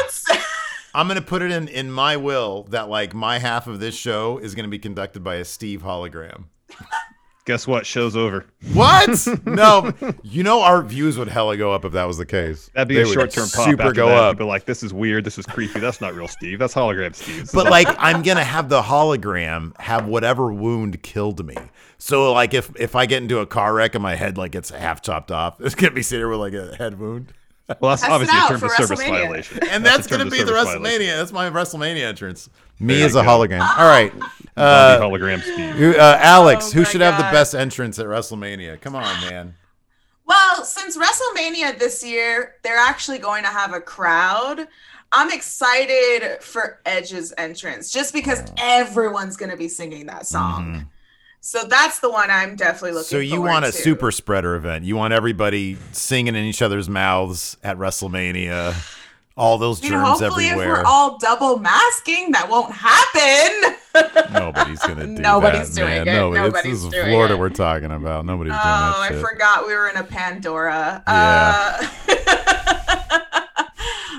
[0.95, 4.39] I'm gonna put it in in my will that like my half of this show
[4.39, 6.45] is gonna be conducted by a Steve hologram.
[7.45, 7.85] Guess what?
[7.85, 8.47] Show's over.
[8.73, 9.27] What?
[9.47, 12.71] no, you know our views would hella go up if that was the case.
[12.73, 13.69] That'd be They a short-term pop.
[13.69, 14.17] Super after go that.
[14.17, 14.37] up.
[14.37, 15.25] People like, this is weird.
[15.25, 15.81] This is creepy.
[15.81, 16.61] That's not real Steve.
[16.61, 17.51] That's hologram Steve.
[17.53, 21.57] But like I'm gonna have the hologram have whatever wound killed me.
[21.99, 24.71] So like if if I get into a car wreck and my head like gets
[24.71, 27.33] half chopped off, it's gonna be sitting there with like a head wound.
[27.81, 29.59] well, that's Test it obviously a out term for of service violation.
[29.69, 30.83] And that's, a term gonna be the WrestleMania.
[30.83, 31.17] violation.
[31.17, 32.49] That's my WrestleMania entrance.
[32.83, 33.29] Me There as a go.
[33.29, 33.61] hologram.
[33.79, 34.13] All right.
[34.55, 35.75] Uh, hologram Steve.
[35.77, 38.79] who- uh, Alex, Oh who my should have the best entrance at WrestleMania?
[38.83, 39.55] Come on, man.
[40.27, 44.69] Well, since WrestleMania this year, they're actually going to have a crowd.
[45.11, 50.87] I'm excited for Edge's entrance just because everyone's going to be singing that song.
[51.41, 53.31] So that's the one I'm definitely looking Mm-hmm.
[53.31, 53.77] So you want a to.
[53.77, 54.85] super spreader event?
[54.85, 58.75] You want everybody singing in each other's mouths at WrestleMania?
[59.37, 63.77] All those I mean, germs hopefully, if we're all double masking, that won't happen.
[64.33, 66.09] Nobody's gonna do Nobody's that, doing man.
[66.09, 66.13] it.
[66.21, 66.43] Nobody.
[66.43, 67.41] Nobody's this is doing Florida it.
[67.41, 68.27] we're talking about.
[68.27, 71.03] Nobody's Oh, doing that Oh, I forgot we were in a Pandora.
[71.07, 71.77] Yeah.
[71.81, 71.87] Uh,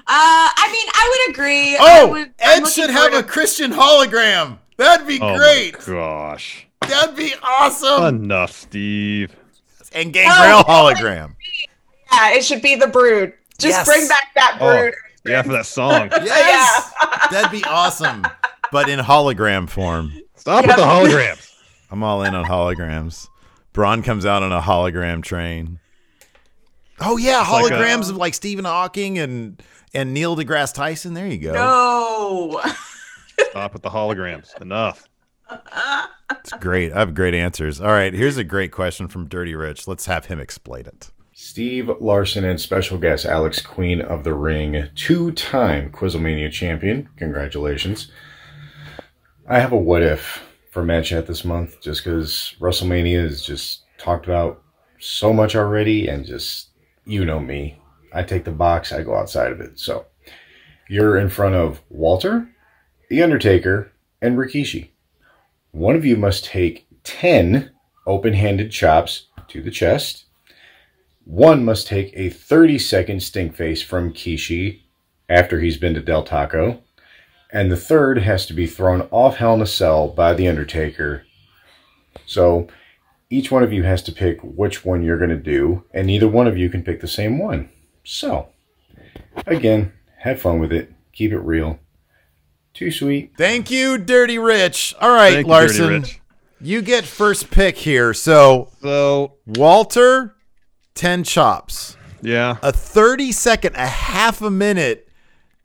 [0.05, 1.77] uh, I mean, I would agree.
[1.79, 4.57] Oh, would, Ed should have a Christian hologram.
[4.77, 5.75] That'd be Oh great.
[5.87, 6.67] my gosh.
[6.81, 8.03] That'd be awesome.
[8.23, 9.35] Enough, Steve.
[9.93, 11.35] And Gangrel Oh, hologram.
[12.11, 13.33] Yeah, it should be the brood.
[13.59, 13.87] Just Yes.
[13.87, 14.93] bring back that Oh, brood.
[15.25, 16.09] Yeah, for that song.
[16.23, 16.93] Yes,
[17.31, 18.25] that'd be awesome.
[18.71, 20.13] But in hologram form.
[20.35, 21.49] Stop with the holograms.
[21.91, 23.27] I'm all in on holograms.
[23.71, 25.79] Braun comes out on a hologram train.
[26.99, 29.61] Oh yeah, like a- holograms of like Stephen Hawking and
[29.93, 31.13] and Neil deGrasse Tyson.
[31.13, 31.53] There you go.
[31.53, 32.61] No.
[33.49, 34.59] Stop with the holograms.
[34.61, 35.07] Enough.
[36.31, 36.91] It's great.
[36.93, 37.79] I have great answers.
[37.79, 39.87] All right, here's a great question from Dirty Rich.
[39.87, 41.11] Let's have him explain it.
[41.35, 47.09] Steve Larson and special guest Alex Queen of the Ring, two time Quizlemania champion.
[47.17, 48.11] Congratulations.
[49.49, 53.81] I have a what if for Mad Chat this month just because WrestleMania is just
[53.97, 54.61] talked about
[54.99, 56.69] so much already and just,
[57.05, 57.79] you know me.
[58.13, 59.79] I take the box, I go outside of it.
[59.79, 60.05] So
[60.87, 62.47] you're in front of Walter,
[63.09, 64.91] The Undertaker, and Rikishi.
[65.71, 67.71] One of you must take 10
[68.05, 70.22] open handed chops to the chest.
[71.25, 74.81] One must take a 30 second stink face from Kishi
[75.29, 76.81] after he's been to Del Taco.
[77.51, 81.25] And the third has to be thrown off Hell in a Cell by The Undertaker.
[82.25, 82.67] So
[83.29, 86.27] each one of you has to pick which one you're going to do, and neither
[86.27, 87.69] one of you can pick the same one.
[88.03, 88.49] So,
[89.47, 90.91] again, have fun with it.
[91.13, 91.79] Keep it real.
[92.73, 93.33] Too sweet.
[93.37, 94.95] Thank you, Dirty Rich.
[94.99, 96.21] All right, Thank you, Larson, Dirty Rich.
[96.61, 98.13] you get first pick here.
[98.13, 100.32] So So, Walter,
[100.95, 102.57] ten chops, yeah.
[102.61, 105.07] a thirty second, a half a minute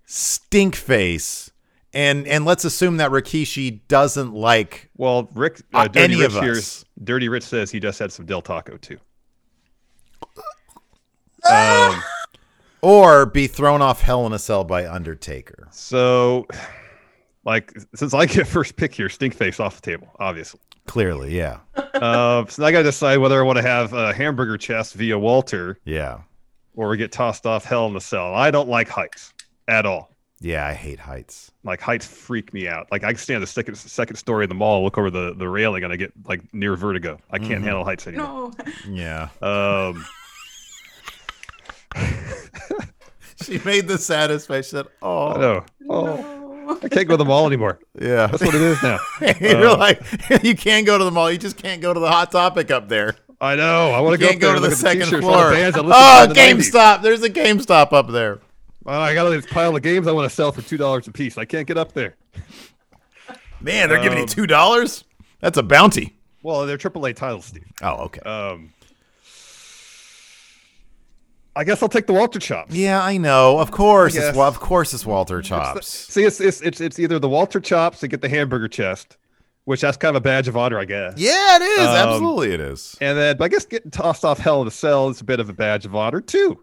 [0.07, 1.51] stink face,
[1.93, 6.27] and and let's assume that Rikishi doesn't like Well, Rick, Uh, uh, Dirty any Rich
[6.27, 6.85] of us.
[7.05, 8.99] Dirty Rich says he just had some Del Taco too.
[11.51, 12.03] Um,
[12.83, 15.69] or be thrown off Hell in a Cell by Undertaker.
[15.71, 16.47] so,
[17.45, 20.61] like, since I get first pick here, stink face off the table, obviously.
[20.89, 21.59] Clearly, yeah,
[21.95, 25.17] Uh, so I got to decide whether I want to have a hamburger chest via
[25.19, 26.21] Walter yeah,
[26.75, 28.35] or we get tossed off Hell in the Cell.
[28.35, 29.33] I don't like heights
[29.69, 30.11] at all.
[30.41, 30.67] yeah.
[30.67, 31.51] I hate heights.
[31.63, 32.89] Like heights freak me out.
[32.91, 35.49] Like I can stand the second second story of the mall, look over the, the
[35.49, 37.19] railing, and I get like near vertigo.
[37.31, 37.65] I can't Mhm.
[37.65, 38.53] handle heights anymore.
[38.87, 38.89] No.
[38.89, 40.05] Yeah, Um,
[43.45, 44.67] she made the saddest face.
[44.67, 45.65] She said, "Oh, I know.
[45.91, 46.38] Oh, No.
[46.69, 47.79] I can't go to the mall anymore.
[48.01, 48.99] yeah." That's what it is now.
[49.41, 50.03] You're Uh, like,
[50.45, 51.31] you can't go to the mall.
[51.31, 53.17] You just can't go to the Hot Topic up there.
[53.41, 53.93] I know.
[53.93, 55.51] I want to go, can't go to the second the floor.
[55.53, 56.71] bands Oh, to in 90s.
[56.73, 57.03] GameStop!
[57.03, 58.41] There's a GameStop up there.
[58.85, 61.13] Well, I got this pile of games I want to sell for two dollars a
[61.13, 61.39] piece.
[61.39, 62.17] I can't get up there.
[63.61, 65.05] Man, they're giving you Um, two dollars.
[65.41, 66.17] That's a bounty.
[66.43, 67.65] Well, they're AAA titles, Steve.
[67.83, 68.21] Oh, okay.
[68.21, 68.73] Um,
[71.59, 72.73] I guess I'll take the Walter chops.
[72.75, 73.59] yeah, I know.
[73.59, 75.87] Of course, it's, well, of course, it's Walter It's the- Chops.
[75.89, 79.17] see, it's, it's it's it's either the Walter chops to get the hamburger chest,
[79.65, 81.15] which that's kind of a badge of honor, I guess.
[81.17, 81.81] yeah, it is.
[81.89, 82.97] Um, Absolutely, it is.
[83.01, 85.41] And then, but I guess getting tossed off Hell in a Cell is a bit
[85.41, 86.63] of a badge of honor too,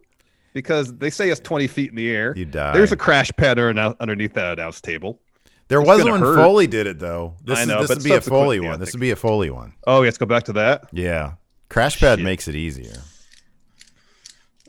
[0.53, 2.33] because they say it's twenty feet in the air.
[2.37, 2.71] You die.
[2.71, 5.19] There's a crash pad underneath that announce table.
[5.67, 6.35] There it's was when hurt.
[6.37, 7.35] Foley did it though.
[7.43, 8.79] This I is know, this but would be a Foley one.
[8.79, 9.73] This would be a Foley one.
[9.87, 10.87] Oh, let's go back to that.
[10.93, 11.33] Yeah,
[11.69, 12.23] Crash Pad Shit.
[12.23, 13.01] makes it easier.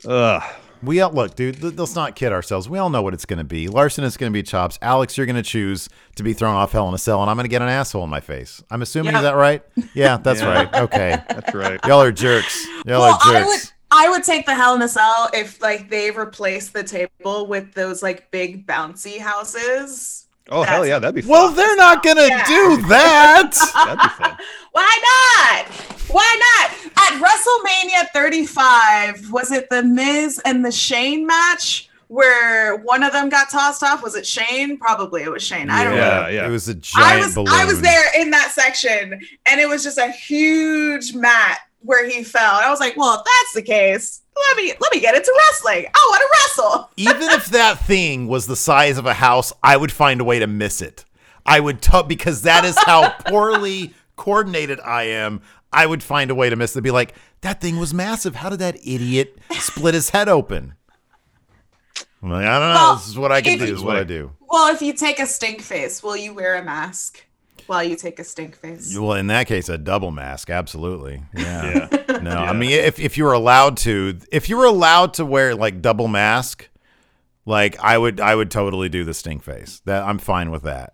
[0.05, 0.43] Ugh.
[0.83, 1.63] We all look, dude.
[1.79, 2.69] Let's not kid ourselves.
[2.69, 3.67] We all know what it's going to be.
[3.67, 4.77] Larson is going to be chops.
[4.79, 7.35] Alex, you're going to choose to be thrown off Hell in a Cell, and I'm
[7.35, 8.61] going to get an asshole in my face.
[8.69, 9.19] I'm assuming Yeah.
[9.19, 9.63] is that right?
[9.95, 10.47] Yeah, that's Yeah.
[10.53, 10.73] right.
[10.75, 11.79] Okay, That's right.
[11.87, 12.63] y'all are jerks.
[12.85, 13.47] Y'all Well, are I jerks.
[13.47, 17.47] would I would take the Hell in a Cell if like they replaced the table
[17.47, 20.26] with those like big bouncy houses.
[20.49, 21.31] Oh hell yeah, that'd be fun.
[21.31, 22.45] Well, they're not going to Yeah.
[22.45, 23.51] do that.
[23.73, 24.37] that'd be fun.
[24.71, 25.65] Why not?
[26.09, 26.71] Why not?
[26.97, 33.27] At WrestleMania 35, was it the Miz and the Shane match where one of them
[33.29, 34.01] got tossed off?
[34.03, 34.77] Was it Shane?
[34.77, 35.69] Probably it was Shane.
[35.69, 35.99] I don't know.
[35.99, 36.47] Yeah, yeah.
[36.47, 37.53] It was a I giant was balloon.
[37.53, 42.23] I was there in that section, and it was just a huge mat where he
[42.23, 42.55] fell.
[42.55, 45.85] I was like, well, if that's the case, let me let me get into wrestling.
[45.93, 46.89] I want to wrestle.
[46.97, 50.39] Even if that thing was the size of a house, I would find a way
[50.39, 51.05] to miss it.
[51.45, 55.41] I would t- because that is how poorly coordinated I am.
[55.71, 56.81] I would find a way to miss it.
[56.81, 58.35] Be like, that thing was massive.
[58.35, 60.73] How did that idiot split his head open?
[62.21, 62.73] I'm like, I don't know.
[62.73, 63.65] Well, this is what I can do.
[63.65, 64.31] This is what I do.
[64.41, 67.23] Well, if you take a stink face, will you wear a mask
[67.67, 68.97] while you take a stink face?
[68.97, 71.23] Well, in that case, a double mask, absolutely.
[71.35, 71.87] Yeah.
[71.91, 72.03] Yeah.
[72.17, 75.53] No, I mean, if if you were allowed to, if you were allowed to wear
[75.53, 76.67] like double mask,
[77.45, 79.81] like I would I would totally do the stink face.
[79.85, 80.93] That I'm fine with that.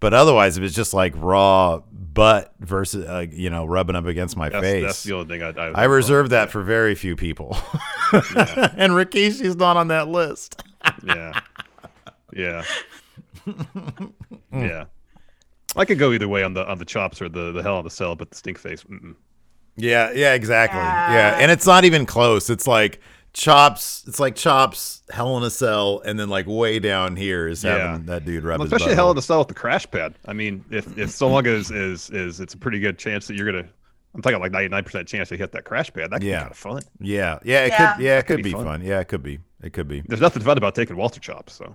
[0.00, 4.36] But otherwise, if it's just like raw butt versus uh, you know rubbing up against
[4.36, 5.50] my That's, face, that's the only thing I.
[5.50, 7.56] I, I reserve that for very few people.
[8.12, 10.62] and Rikishi's not on that list.
[11.04, 11.40] Yeah.
[12.32, 12.64] Yeah.
[14.52, 14.84] yeah.
[15.76, 17.84] I could go either way on the on the chops or the the hell on
[17.84, 18.84] the cell, but the stink face.
[18.84, 19.14] Mm-mm.
[19.76, 20.78] Yeah, yeah, exactly.
[20.80, 21.12] Yeah.
[21.12, 21.38] Yeah.
[21.40, 22.50] And it's not even close.
[22.50, 23.00] It's like
[23.32, 27.62] chops, it's like chops, hell in a cell, and then like way down here is
[27.62, 27.98] having Yeah.
[28.16, 28.96] that dude rub Well, especially butthole.
[28.96, 30.14] hell in the cell with the crash pad.
[30.26, 33.34] I mean, if if so long as is is it's a pretty good chance that
[33.36, 33.66] you're gonna.
[34.14, 36.10] I'm talking like 99 percent chance to hit that crash pad.
[36.10, 36.36] That could Yeah.
[36.36, 36.82] be kind of fun.
[37.00, 37.94] Yeah, yeah, it Yeah.
[37.94, 38.64] could yeah, it could could be be fun.
[38.66, 38.82] fun.
[38.84, 39.38] Yeah, it could be.
[39.62, 40.02] It could be.
[40.06, 41.54] There's nothing fun about taking Walter chops.
[41.54, 41.74] So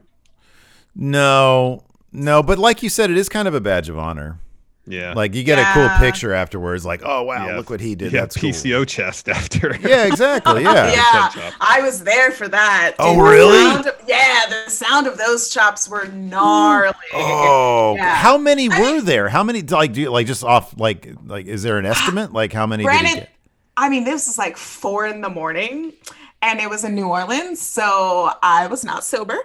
[0.96, 1.84] No.
[2.18, 4.40] No, but like you said, it is kind of a badge of honor.
[4.88, 7.58] yeah, Like you get a cool picture afterwards, like, oh wow, Yeah.
[7.58, 8.12] look what he did.
[8.12, 8.50] Yeah, That's cool.
[8.50, 9.78] PCO chest after.
[9.82, 10.64] Yeah, exactly.
[10.64, 10.92] Yeah.
[11.36, 11.52] yeah.
[11.62, 12.96] I was there for that.
[12.98, 13.60] Oh, the really?
[13.72, 16.94] sound of- yeah, the sound of those chops were gnarly.
[17.14, 18.16] Oh, Yeah.
[18.16, 19.30] how many were there?
[19.30, 19.62] How many?
[19.62, 20.80] Like, do you, like just off?
[20.80, 22.34] Like, like is there an estimate?
[22.34, 23.30] Like, how many did he get?
[23.78, 25.94] I mean, this was like four in the morning,
[26.42, 29.38] and it was in New Orleans, so I was not sober,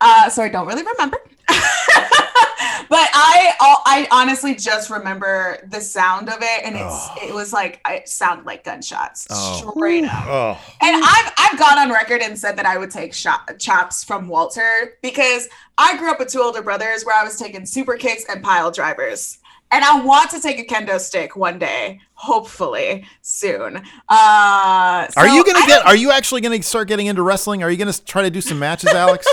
[0.00, 1.18] uh, so I don't really remember.
[1.48, 3.52] but I,
[3.86, 8.46] I honestly just remember the sound of it, and it's it was like it sounded
[8.46, 9.70] like gunshots Oh.
[9.72, 10.24] straight up.
[10.26, 14.04] Oh, And I've I've gone on record and said that I would take shot, chops
[14.04, 17.96] from Walter because I grew up with two older brothers where I was taking super
[17.96, 19.38] kicks and pile drivers.
[19.70, 23.76] And I want to take a kendo stick one day, hopefully soon.
[23.76, 25.84] Uh, are you gonna I get?
[25.86, 27.62] Are you actually gonna start getting into wrestling?
[27.64, 29.26] Are you gonna try to do some matches, Alex?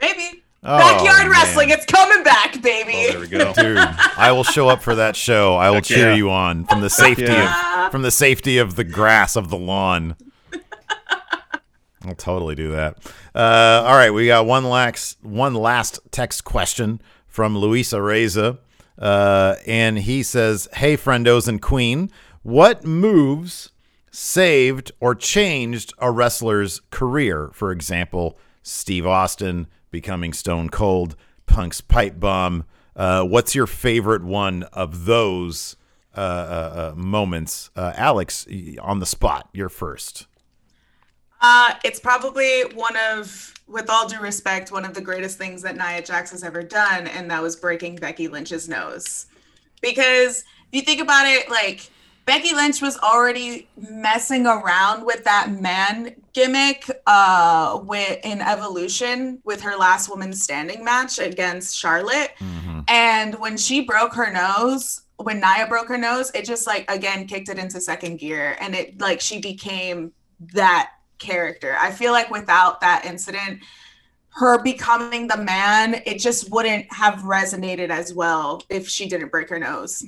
[0.00, 1.30] maybe Oh, backyard man.
[1.30, 1.70] wrestling?
[1.70, 3.10] It's coming back, Oh, baby.
[3.12, 3.52] there we go.
[3.54, 5.54] Dude, I will show up for that show.
[5.56, 6.16] I will Heck cheer yeah.
[6.16, 7.86] you on from the safety Yeah.
[7.86, 10.16] of from the safety of the grass of the lawn.
[12.04, 12.96] I'll totally do that.
[13.34, 18.58] Uh, all right, we got one last one last text question from Luisa Reza,
[19.00, 22.10] uh, and he says, "Hey, friendos and Queen,
[22.42, 23.72] what moves
[24.10, 27.50] saved or changed a wrestler's career?
[27.52, 32.64] For example, Steve Austin becoming Stone Cold, Punk's pipe bomb.
[32.94, 35.76] Uh, what's your favorite one of those
[36.16, 37.70] uh, uh, uh, moments?
[37.74, 38.46] Uh, Alex,
[38.80, 40.26] on the spot, you're first.
[41.40, 45.76] Uh, it's probably one of, with all due respect, one of the greatest things that
[45.76, 49.26] Nia Jax has ever done, and that was breaking Becky Lynch's nose.
[49.80, 51.90] Because if you think about it, like
[52.26, 59.60] Becky Lynch was already messing around with that man gimmick uh, with in Evolution with
[59.62, 62.30] her last woman standing match against Charlotte.
[62.86, 67.26] And when she broke her nose, when Nia broke her nose, it just like again
[67.26, 70.12] kicked it into second gear and it like she became
[70.52, 71.76] that character.
[71.78, 73.60] I feel like without that incident,
[74.30, 79.48] her becoming the man, it just wouldn't have resonated as well if she didn't break
[79.50, 80.04] her nose.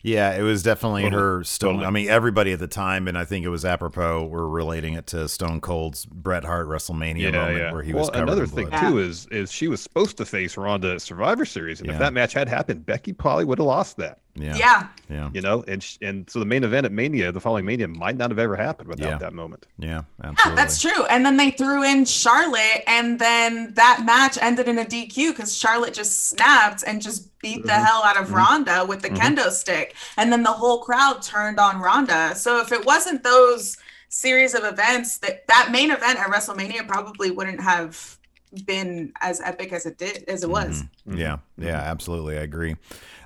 [0.00, 1.20] Yeah, it was definitely Totally.
[1.22, 1.68] her Stone.
[1.74, 1.86] Totally.
[1.86, 4.26] I mean, everybody at the time, and I think it was apropos.
[4.28, 8.22] Were relating it to Stone Cold's Bret Hart WrestleMania moment where he was well, covered
[8.22, 8.80] another in thing blood.
[8.90, 11.94] too is is she was supposed to face Ronda at Survivor Series, and Yeah.
[11.94, 14.20] if that match had happened, Becky probably would have lost that.
[14.40, 14.88] Yeah, Yeah.
[15.10, 17.88] yeah, You know, and sh- and so the main event at Mania, the following Mania,
[17.88, 19.18] might not have ever happened without Yeah.
[19.18, 19.66] that moment.
[19.78, 21.04] yeah, Yeah, that's true.
[21.06, 25.56] And then they threw in Charlotte, and then that match ended in a DQ because
[25.56, 27.84] Charlotte just snapped and just beat the mm-hmm.
[27.84, 28.36] hell out of mm-hmm.
[28.36, 29.38] Ronda with the mm-hmm.
[29.38, 29.94] kendo stick.
[30.16, 32.34] And then the whole crowd turned on Ronda.
[32.34, 33.76] So if it wasn't those
[34.08, 38.18] series of events, that that main event at WrestleMania probably wouldn't have
[38.64, 40.84] been as epic as it did as it was.
[41.06, 42.38] Yeah, yeah, absolutely.
[42.38, 42.76] I agree.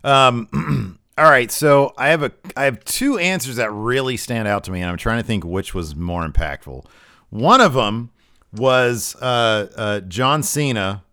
[0.04, 4.64] Um, all right, so I have a I have two answers that really stand out
[4.64, 6.84] to me, and I'm trying to think which was more impactful.
[7.30, 8.10] One of them
[8.52, 11.04] was uh, uh, John Cena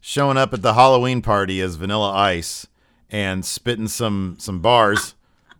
[0.00, 2.68] showing up at the Halloween party as Vanilla Ice
[3.10, 5.16] and spitting some some bars,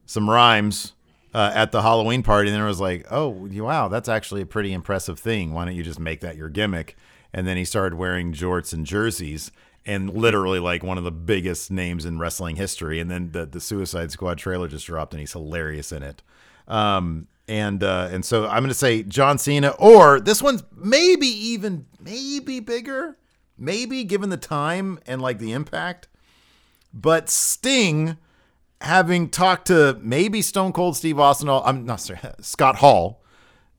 [0.06, 0.92] some rhymes.
[1.32, 4.46] Uh, at the Halloween party, and then it was like, "Oh, wow, that's actually a
[4.46, 5.52] pretty impressive thing.
[5.52, 6.96] Why don't you just make that your gimmick?"
[7.32, 9.52] And then he started wearing jorts and jerseys,
[9.86, 13.00] and literally like one of the biggest names in wrestling history.
[13.00, 16.22] And then the the Suicide Squad trailer just dropped, and he's hilarious in it.
[16.68, 21.86] Um, and uh, and so I'm gonna say John Cena, or this one's maybe even
[21.98, 23.18] maybe bigger,
[23.58, 26.06] maybe given the time and like the impact.
[26.94, 28.16] But Sting,
[28.80, 33.22] having talked to maybe Stone Cold Steve Austin, I'm not sorry, Scott Hall,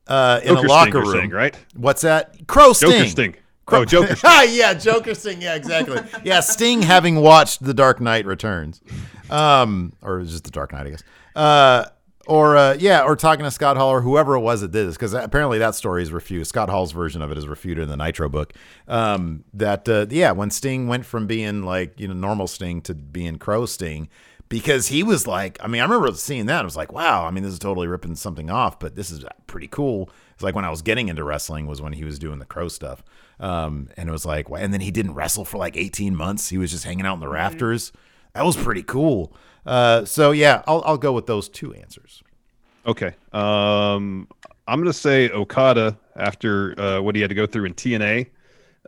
[0.08, 1.58] uh, in Joker a locker Sting, room, saying, right?
[1.76, 2.48] What's that?
[2.48, 2.92] Crow Sting.
[2.92, 3.36] Joker Sting.
[3.72, 4.30] Oh, Joker Sting.
[4.30, 5.42] Ah, yeah, Joker Sting.
[5.42, 6.00] Yeah, exactly.
[6.24, 8.82] Yeah, Sting having watched The Dark Knight Returns,
[9.30, 11.04] um, or just The Dark Knight, I guess.
[11.36, 11.86] Uh,
[12.28, 14.96] or uh, yeah, or talking to Scott Hall or whoever it was that did this,
[14.96, 16.48] because apparently that story is refuted.
[16.48, 18.54] Scott Hall's version of it is refuted in the Nitro book.
[18.88, 22.94] Um, that uh, yeah, when Sting went from being like you know normal Sting to
[22.94, 24.08] being Crow Sting,
[24.50, 26.62] because he was like, I mean, I remember seeing that.
[26.62, 29.26] I was like, wow, I mean, this is totally ripping something off, but this is
[29.48, 30.10] pretty cool.
[30.34, 32.68] It's like when I was getting into wrestling was when he was doing the Crow
[32.68, 33.04] stuff,
[33.42, 36.48] um, and it was like, and then he didn't wrestle for like eighteen months.
[36.50, 37.92] He was just hanging out in the rafters.
[38.34, 39.34] That was pretty cool.
[39.66, 42.24] Uh, so yeah, I'll I'll go with those two answers.
[42.86, 43.14] Okay.
[43.34, 44.28] Um,
[44.68, 48.28] I'm going to say Okada after uh, what he had to go through in TNA,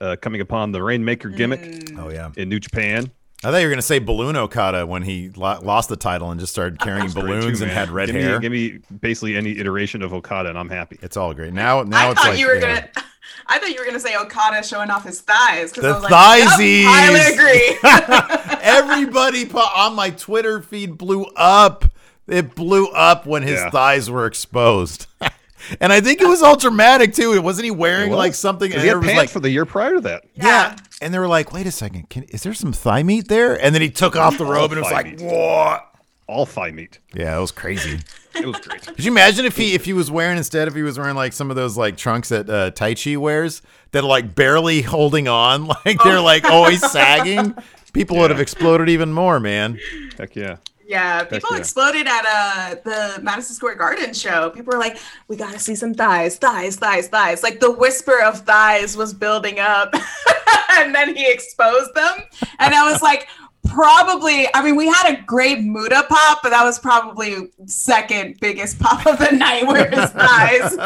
[0.02, 2.32] uh, coming upon the Rainmaker gimmick Oh yeah.
[2.38, 3.12] in New Japan.
[3.44, 6.32] I thought you were going to say Balloon Okada when he lo- lost the title
[6.32, 8.40] and just started carrying balloons too, and had red give hair.
[8.40, 10.98] Me, give me basically any iteration of Okada, and I'm happy.
[11.02, 11.54] it's all great.
[11.54, 12.88] Now, now I it's thought like you were yeah.
[12.88, 13.08] gonna.
[13.48, 15.72] I thought you were gonna say Okada showing off his thighs.
[15.72, 16.86] 'cause The I was like, yep, thighsies.
[16.86, 18.58] I agree.
[18.62, 21.86] Everybody pu- on my Twitter feed blew up.
[22.28, 23.70] It blew up when his Yeah.
[23.70, 25.08] thighs were exposed.
[25.82, 27.40] and I think it was all dramatic too.
[27.42, 28.18] Wasn't he wearing was.
[28.18, 28.72] like something?
[28.72, 30.24] And he had was pants like, for the year prior to that.
[30.36, 30.76] yeah.
[31.02, 33.62] And they were like, wait a second, can, is there some thigh meat there?
[33.62, 35.22] And then he took off the robe and it was like, meat.
[35.22, 35.90] what?
[36.28, 37.00] All thigh meat.
[37.14, 38.00] Yeah, it was crazy.
[38.36, 38.82] It was great.
[38.82, 41.34] Could you imagine if he if he was wearing instead if he was wearing like
[41.34, 43.62] some of those like trunks that uh, Taichi wears
[43.92, 47.56] that are like barely holding on, like they're like always sagging?
[47.94, 49.80] People would have exploded even more, man.
[50.18, 50.58] Heck yeah.
[50.86, 51.58] Yeah, people yeah.
[51.58, 54.50] exploded at uh the Madison Square Garden show.
[54.50, 58.42] People were like, "We gotta see some thighs, thighs, thighs, thighs." Like the whisper of
[58.42, 59.96] thighs was building up,
[60.72, 62.24] and then he exposed them,
[62.60, 63.28] and I was like,
[63.74, 64.48] probably.
[64.54, 69.06] I mean, we had a great Muda pop, but that was probably second biggest pop
[69.06, 70.78] of the night were his thighs.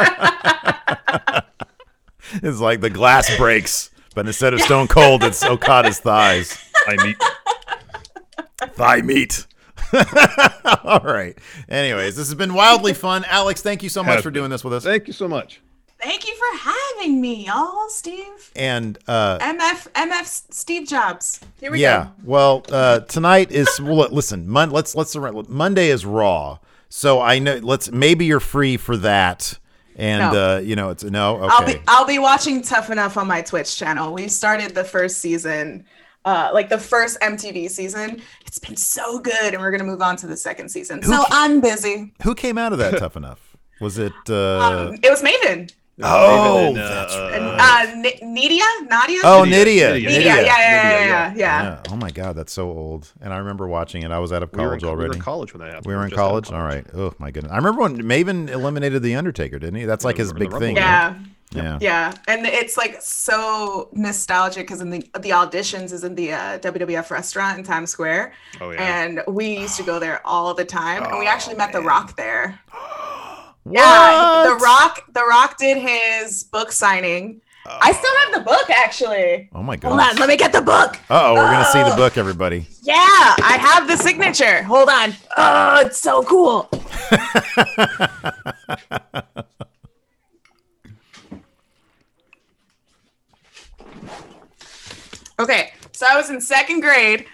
[2.44, 6.52] It's like the glass breaks, but instead of Stone Cold, it's Okada's thighs.
[6.86, 7.18] Thigh meat.
[8.74, 9.48] Thigh meat.
[10.84, 11.38] All right.
[11.70, 13.24] Anyways, this has been wildly fun.
[13.30, 14.84] Alex, thank you so much for doing this with us.
[14.84, 15.62] Thank you so much.
[16.00, 18.52] Thank you for having me, y'all, Steve.
[18.56, 21.40] And uh MF MF Steve Jobs.
[21.60, 21.98] Here we yeah.
[21.98, 22.04] go.
[22.04, 22.10] Yeah.
[22.24, 26.60] Well, uh tonight is well listen, mon- let's let's Monday is raw.
[26.90, 29.58] So I know let's maybe you're free for that.
[29.96, 30.56] And No.
[30.56, 31.48] uh you know, it's no, okay.
[31.52, 34.14] I'll be I'll be watching Tough Enough on my Twitch channel.
[34.14, 35.86] We started the first season,
[36.26, 38.22] uh, like the first MTV season.
[38.46, 41.02] It's been so good, and we're gonna move on to the second season.
[41.02, 42.14] So I'm busy.
[42.22, 43.58] Who came out of that tough enough?
[43.82, 45.72] Was it uh Um, it was Maven.
[46.04, 49.22] Oh, David and, that's And, uh, uh, N- Nidia, Nadia.
[49.24, 49.94] Oh, Nydia.
[49.94, 50.10] Nydia.
[50.10, 50.10] Nydia.
[50.10, 50.26] Nidia.
[50.26, 51.64] Yeah, yeah, yeah, yeah, yeah, yeah.
[51.64, 51.84] Yeah.
[51.90, 53.12] Oh my god, that's so old.
[53.20, 54.12] And I remember watching it.
[54.12, 55.86] I was out of we were, college in, we were in college when that happened.
[55.88, 56.52] We were in just college.
[56.52, 56.86] All right.
[56.94, 57.52] Oh my goodness.
[57.52, 59.86] I remember when Maven eliminated the Undertaker, didn't he?
[59.86, 60.76] That's like his big thing.
[60.76, 61.08] Yeah.
[61.14, 61.18] right?
[61.52, 61.78] Yeah.
[61.80, 66.60] Yeah, and it's like so nostalgic because in the the auditions is in the uh,
[66.60, 69.04] WWF restaurant in Times Square, Oh yeah.
[69.06, 72.18] and we used to go there all the time, and we actually met The Rock
[72.18, 72.60] there.
[73.68, 73.74] What?
[73.80, 75.04] Yeah, The Rock.
[75.14, 77.42] The Rock did his book signing.
[77.70, 79.50] I still have the book actually.
[79.54, 79.90] Oh my god.
[79.90, 80.96] Hold on, let me get the book.
[81.10, 81.98] Uh oh, we're gonna see the Oh.
[81.98, 82.66] book, everybody.
[82.82, 84.64] Yeah, I have the signature.
[84.64, 85.14] Hold on.
[85.36, 86.70] Oh, it's so cool.
[95.40, 97.26] Okay, so I was in second grade,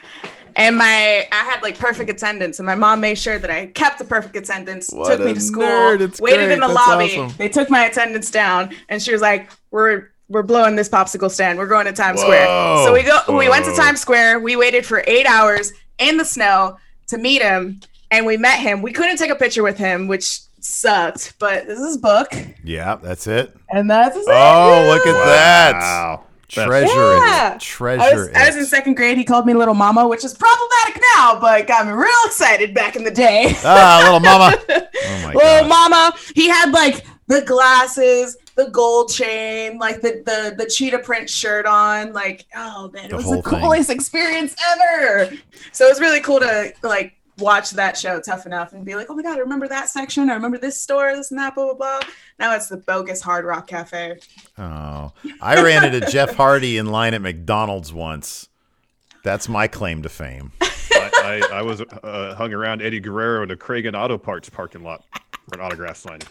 [0.55, 3.99] and my I had like perfect attendance, and my mom made sure that I kept
[3.99, 4.89] the perfect attendance.
[4.91, 6.51] What took me to school, waited great.
[6.51, 7.17] in the That's lobby.
[7.17, 7.35] awesome.
[7.37, 11.59] They took my attendance down, and she was like, "We're we're blowing this popsicle stand.
[11.59, 12.45] We're going to Times Square."
[12.85, 13.19] So we go.
[13.37, 14.39] We went to Times Square.
[14.39, 16.77] We waited for eight hours in the snow
[17.07, 17.81] to meet him,
[18.11, 18.81] and we met him.
[18.81, 21.33] We couldn't take a picture with him, which sucked.
[21.39, 22.31] But this is his book,
[22.63, 23.53] Yeah, that's it.
[23.69, 25.73] and that's his Oh, look at that.
[25.73, 25.79] Wow.
[26.15, 27.55] That's- Treasure Yeah.
[27.55, 27.59] it.
[27.61, 28.35] Treasure I was, it.
[28.35, 29.17] I was in second grade.
[29.17, 32.95] He called me little mama, which is problematic now, but got me real excited back
[32.95, 33.53] in the day.
[33.63, 34.55] ah, little mama.
[35.05, 35.69] Oh my little god.
[35.69, 36.13] mama.
[36.33, 41.65] He had like the glasses, the gold chain, like the the the cheetah print shirt
[41.65, 42.13] on.
[42.13, 43.59] Like, oh man, it The was whole the thing.
[43.59, 45.31] coolest experience ever.
[45.73, 49.07] So it was really cool to like watch that show tough enough and be like,
[49.09, 50.29] oh my god, I remember that section.
[50.29, 51.99] I remember this store, this and that, blah blah blah.
[52.39, 54.19] Now it's the bogus Hard Rock Cafe.
[54.57, 55.11] Oh,
[55.41, 58.49] I ran into Jeff Hardy in line at McDonald's once.
[59.23, 60.51] That's my claim to fame.
[60.61, 64.83] I, I, I was uh, hung around Eddie Guerrero in the Kragen Auto Parts parking
[64.83, 65.03] lot
[65.49, 66.27] for an autograph signing.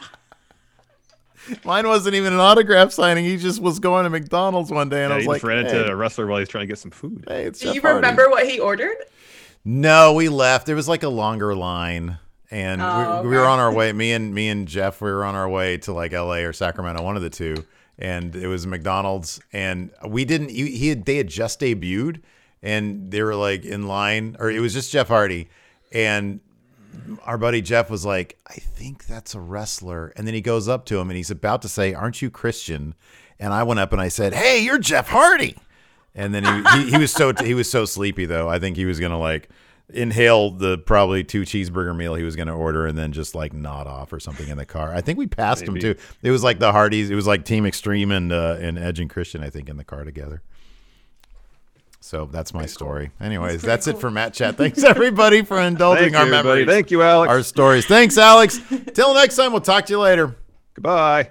[1.64, 3.24] Mine wasn't even an autograph signing.
[3.24, 5.64] He just was going to McDonald's one day, and Yeah, I was like, just ran
[5.64, 7.24] hey, into a wrestler while he's trying to get some food.
[7.26, 7.96] hey, it's Do Jeff you Hardy.
[7.96, 8.96] remember what he ordered?
[9.64, 10.66] No, we left.
[10.66, 12.18] There was like a longer line,
[12.52, 13.92] and Oh, we, we were on our way.
[13.92, 16.44] Me and me and Jeff, we were on our way to like L.A.
[16.44, 17.64] or Sacramento, one of the two.
[17.98, 20.50] And it was McDonald's, and we didn't.
[20.50, 22.22] He, he had they had just debuted,
[22.62, 25.48] and they were like in line, or it was just Jeff Hardy,
[25.92, 26.40] and
[27.24, 30.12] our buddy Jeff was like, I think that's a wrestler.
[30.16, 32.94] And then he goes up to him and he's about to say, Aren't you Christian?
[33.38, 35.56] And I went up and I said, Hey, you're Jeff Hardy.
[36.14, 38.48] And then he, he, he was so he was so sleepy though.
[38.48, 39.48] I think he was gonna like
[39.94, 43.86] inhale the probably two cheeseburger meal he was gonna order and then just like nod
[43.86, 44.94] off or something in the car.
[44.94, 45.94] I think we passed him too.
[46.22, 47.10] It was like the Hardys.
[47.10, 49.42] It was like Team Extreme and uh, and Edge and Christian.
[49.42, 50.42] I think in the car together.
[52.00, 53.12] So that's my story.
[53.20, 54.56] Anyways, that's, it for Matt Chat.
[54.56, 56.60] Thanks everybody for indulging Thank our you, everybody.
[56.64, 57.30] memories, Thank you, Alex.
[57.30, 57.86] our stories.
[57.86, 58.58] Thanks, Alex.
[58.92, 60.36] Till next time, we'll talk to you later.
[60.74, 61.30] Goodbye.